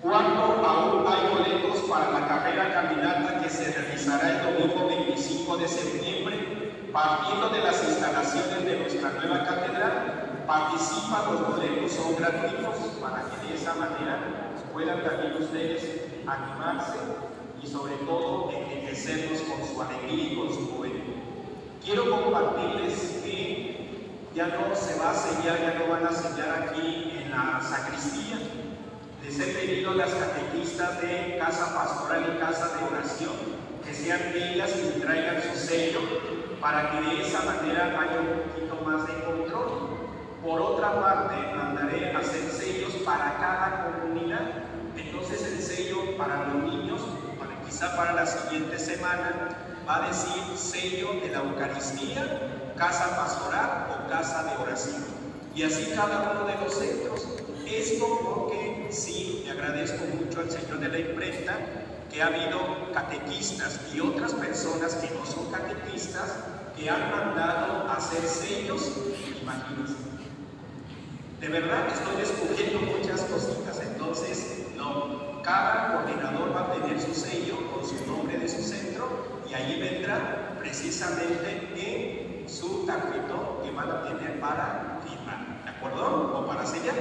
Cuarto, 0.00 0.66
aún 0.66 1.04
hay 1.06 1.34
boletos 1.34 1.88
para 1.88 2.10
la 2.12 2.28
carrera 2.28 2.72
caminata 2.72 3.40
que 3.42 3.48
se 3.48 3.72
realizará 3.72 4.30
el 4.30 4.58
domingo 4.58 4.86
25 4.86 5.56
de 5.56 5.68
septiembre, 5.68 6.90
partiendo 6.92 7.48
de 7.48 7.60
las 7.60 7.84
instalaciones 7.84 8.64
de 8.64 8.78
nuestra 8.80 9.10
nueva 9.12 9.44
catedral. 9.44 10.44
Participan, 10.46 11.24
los 11.32 11.48
boletos 11.48 11.92
son 11.92 12.16
gratuitos 12.16 12.76
para 13.00 13.24
que 13.30 13.48
de 13.48 13.54
esa 13.54 13.74
manera 13.74 14.50
puedan 14.72 15.02
también 15.02 15.42
ustedes 15.42 16.02
animarse 16.26 16.98
y 17.64 17.66
sobre 17.66 17.94
todo 18.06 18.50
enriquecernos 18.52 19.40
con 19.42 19.66
su 19.66 19.80
alegría 19.80 20.32
y 20.32 20.36
con 20.36 20.48
su 20.48 20.66
juventud. 20.72 21.14
Quiero 21.84 22.10
compartirles 22.10 23.22
que 23.24 24.08
ya 24.34 24.48
no 24.48 24.74
se 24.74 24.98
va 24.98 25.10
a 25.10 25.14
sellar, 25.14 25.58
ya 25.60 25.78
no 25.78 25.92
van 25.92 26.06
a 26.06 26.12
sellar 26.12 26.68
aquí 26.68 27.12
en 27.22 27.30
la 27.30 27.60
sacristía 27.60 28.38
les 29.24 29.40
he 29.40 29.46
pedido 29.54 29.92
a 29.92 29.94
las 29.94 30.10
catequistas 30.10 31.00
de 31.00 31.38
Casa 31.38 31.74
Pastoral 31.74 32.34
y 32.36 32.38
Casa 32.38 32.76
de 32.76 32.84
Oración 32.84 33.32
que 33.82 33.94
sean 33.94 34.20
ellas 34.34 34.70
y 34.76 35.00
traigan 35.00 35.42
su 35.42 35.58
sello 35.58 36.00
para 36.60 36.90
que 36.90 37.00
de 37.00 37.22
esa 37.22 37.42
manera 37.42 37.86
haya 37.86 38.20
un 38.20 38.42
poquito 38.42 38.84
más 38.84 39.06
de 39.06 39.24
control. 39.24 39.96
Por 40.42 40.60
otra 40.60 41.00
parte, 41.00 41.36
mandaré 41.56 42.14
a 42.14 42.18
hacer 42.18 42.50
sellos 42.50 42.92
para 43.04 43.38
cada 43.38 43.98
comunidad. 44.00 44.64
Entonces 44.96 45.42
el 45.42 45.62
sello 45.62 46.16
para, 46.18 46.44
quizá 47.84 47.96
para 47.96 48.12
la 48.12 48.26
siguiente 48.26 48.78
semana, 48.78 49.48
va 49.86 50.04
a 50.04 50.08
decir 50.08 50.42
sello 50.56 51.20
de 51.20 51.28
la 51.28 51.38
Eucaristía, 51.38 52.72
casa 52.76 53.16
pastoral 53.16 53.88
o 53.90 54.08
casa 54.10 54.44
de 54.44 54.62
oración. 54.62 55.04
Y 55.54 55.62
así 55.62 55.92
cada 55.94 56.32
uno 56.32 56.46
de 56.46 56.54
los 56.64 56.74
centros. 56.74 57.26
Esto 57.66 58.20
porque 58.22 58.88
sí, 58.90 59.42
le 59.44 59.52
agradezco 59.52 60.04
mucho 60.18 60.40
al 60.40 60.50
señor 60.50 60.80
de 60.80 60.88
la 60.88 60.98
imprenta 60.98 61.58
que 62.10 62.22
ha 62.22 62.26
habido 62.26 62.92
catequistas 62.92 63.80
y 63.94 64.00
otras 64.00 64.34
personas 64.34 64.94
que 64.94 65.10
no 65.14 65.24
son 65.26 65.50
catequistas 65.50 66.34
que 66.76 66.88
han 66.88 67.10
mandado 67.10 67.88
a 67.88 67.96
hacer 67.96 68.22
sellos, 68.22 68.92
imagínense. 69.42 69.94
De 71.40 71.48
verdad 71.48 71.86
estoy 71.92 72.16
descubriendo 72.16 72.80
muchas 72.80 73.20
cositas, 73.22 73.80
entonces 73.80 74.66
no, 74.76 75.33
cada 75.44 75.92
coordinador 75.92 76.56
va 76.56 76.60
a 76.62 76.72
tener 76.72 76.98
su 76.98 77.14
sello 77.14 77.56
con 77.70 77.86
su 77.86 78.06
nombre 78.06 78.38
de 78.38 78.48
su 78.48 78.62
centro 78.62 79.42
y 79.48 79.54
allí 79.54 79.78
vendrá 79.78 80.56
precisamente 80.58 81.74
en 81.76 82.48
su 82.48 82.86
tarjetón 82.86 83.62
que 83.62 83.70
van 83.70 83.90
a 83.90 84.02
tener 84.04 84.40
para 84.40 85.00
firmar, 85.06 85.62
¿de 85.64 85.70
acuerdo? 85.70 86.38
O 86.38 86.46
para 86.46 86.64
sellar 86.64 86.94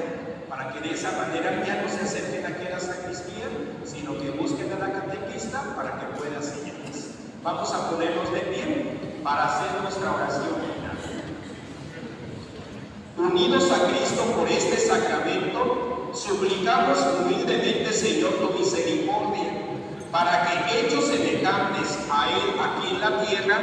para 0.49 0.73
que 0.73 0.81
de 0.81 0.93
esa 0.93 1.11
manera 1.13 1.63
ya 1.65 1.81
no 1.81 1.89
se 1.89 2.01
acerquen 2.01 2.45
aquí 2.45 2.67
a 2.67 2.71
la 2.71 2.79
sacristía, 2.79 3.47
sino 3.85 4.19
que 4.19 4.29
busquen 4.31 4.71
a 4.73 4.87
la 4.87 4.93
catequista 4.93 5.63
para 5.75 5.99
que 5.99 6.05
pueda 6.17 6.41
seguirles. 6.41 7.15
Vamos 7.41 7.73
a 7.73 7.89
ponernos 7.89 8.31
de 8.31 8.39
pie 8.41 9.21
para 9.23 9.45
hacer 9.45 9.81
nuestra 9.81 10.11
oración. 10.11 10.73
Unidos 13.17 13.71
a 13.71 13.87
Cristo 13.87 14.23
por 14.37 14.47
este 14.49 14.77
sacramento, 14.77 15.92
suplicamos 16.13 16.99
humildemente, 17.19 17.91
Señor, 17.91 18.33
tu 18.33 18.59
misericordia, 18.59 19.51
para 20.11 20.45
que 20.45 20.79
hechos 20.79 21.05
semejantes 21.05 21.97
a 22.11 22.29
Él 22.29 22.53
aquí 22.59 22.95
en 22.95 23.01
la 23.01 23.23
tierra, 23.23 23.61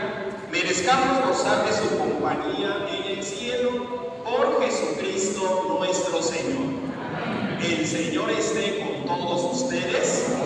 merezcamos 0.51 1.27
gozar 1.29 1.65
de 1.65 1.73
su 1.73 1.97
compañía 1.97 2.89
en 2.91 3.19
el 3.19 3.25
cielo 3.25 4.21
por 4.25 4.63
Jesucristo 4.63 5.77
nuestro 5.79 6.21
Señor. 6.23 6.81
El 7.63 7.87
Señor 7.87 8.31
esté 8.31 8.81
con 8.81 9.07
todos 9.07 9.63
ustedes. 9.63 10.37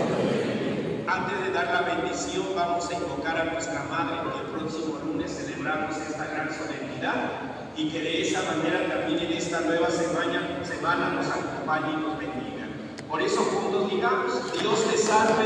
Antes 1.07 1.41
de 1.41 1.53
dar 1.53 1.67
la 1.67 1.95
bendición, 1.95 2.47
vamos 2.55 2.89
a 2.91 2.95
invocar 2.95 3.39
a 3.39 3.45
nuestra 3.45 3.85
Madre, 3.85 4.31
que 4.33 4.41
el 4.41 4.47
próximo 4.47 4.99
lunes 5.05 5.33
celebramos 5.33 5.97
esta 5.97 6.27
gran 6.27 6.51
solemnidad 6.53 7.54
y 7.77 7.89
que 7.89 8.01
de 8.01 8.23
esa 8.23 8.43
manera 8.43 8.89
también 8.89 9.19
en 9.19 9.33
esta 9.33 9.61
nueva 9.61 9.91
semana, 9.91 10.61
semana 10.65 11.11
nos 11.11 11.27
acompañe 11.27 11.93
y 11.93 11.97
nos 11.97 12.19
bendiga. 12.19 12.67
Por 13.09 13.21
eso 13.21 13.43
juntos 13.43 13.91
digamos, 13.91 14.53
Dios 14.61 14.91
te 14.91 14.97
salve, 14.97 15.45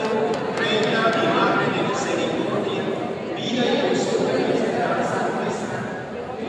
Reina 0.59 1.11
y 1.15 1.27
Madre 1.35 1.67
de 1.75 1.89
misericordia, 1.89 2.83
vida 3.37 3.65
y 3.65 3.89
dulzura 3.89 4.33
esperanza 4.55 5.31
nuestra. 5.37 5.79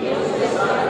Dios 0.01 0.39
te 0.39 0.57
salve. 0.57 0.88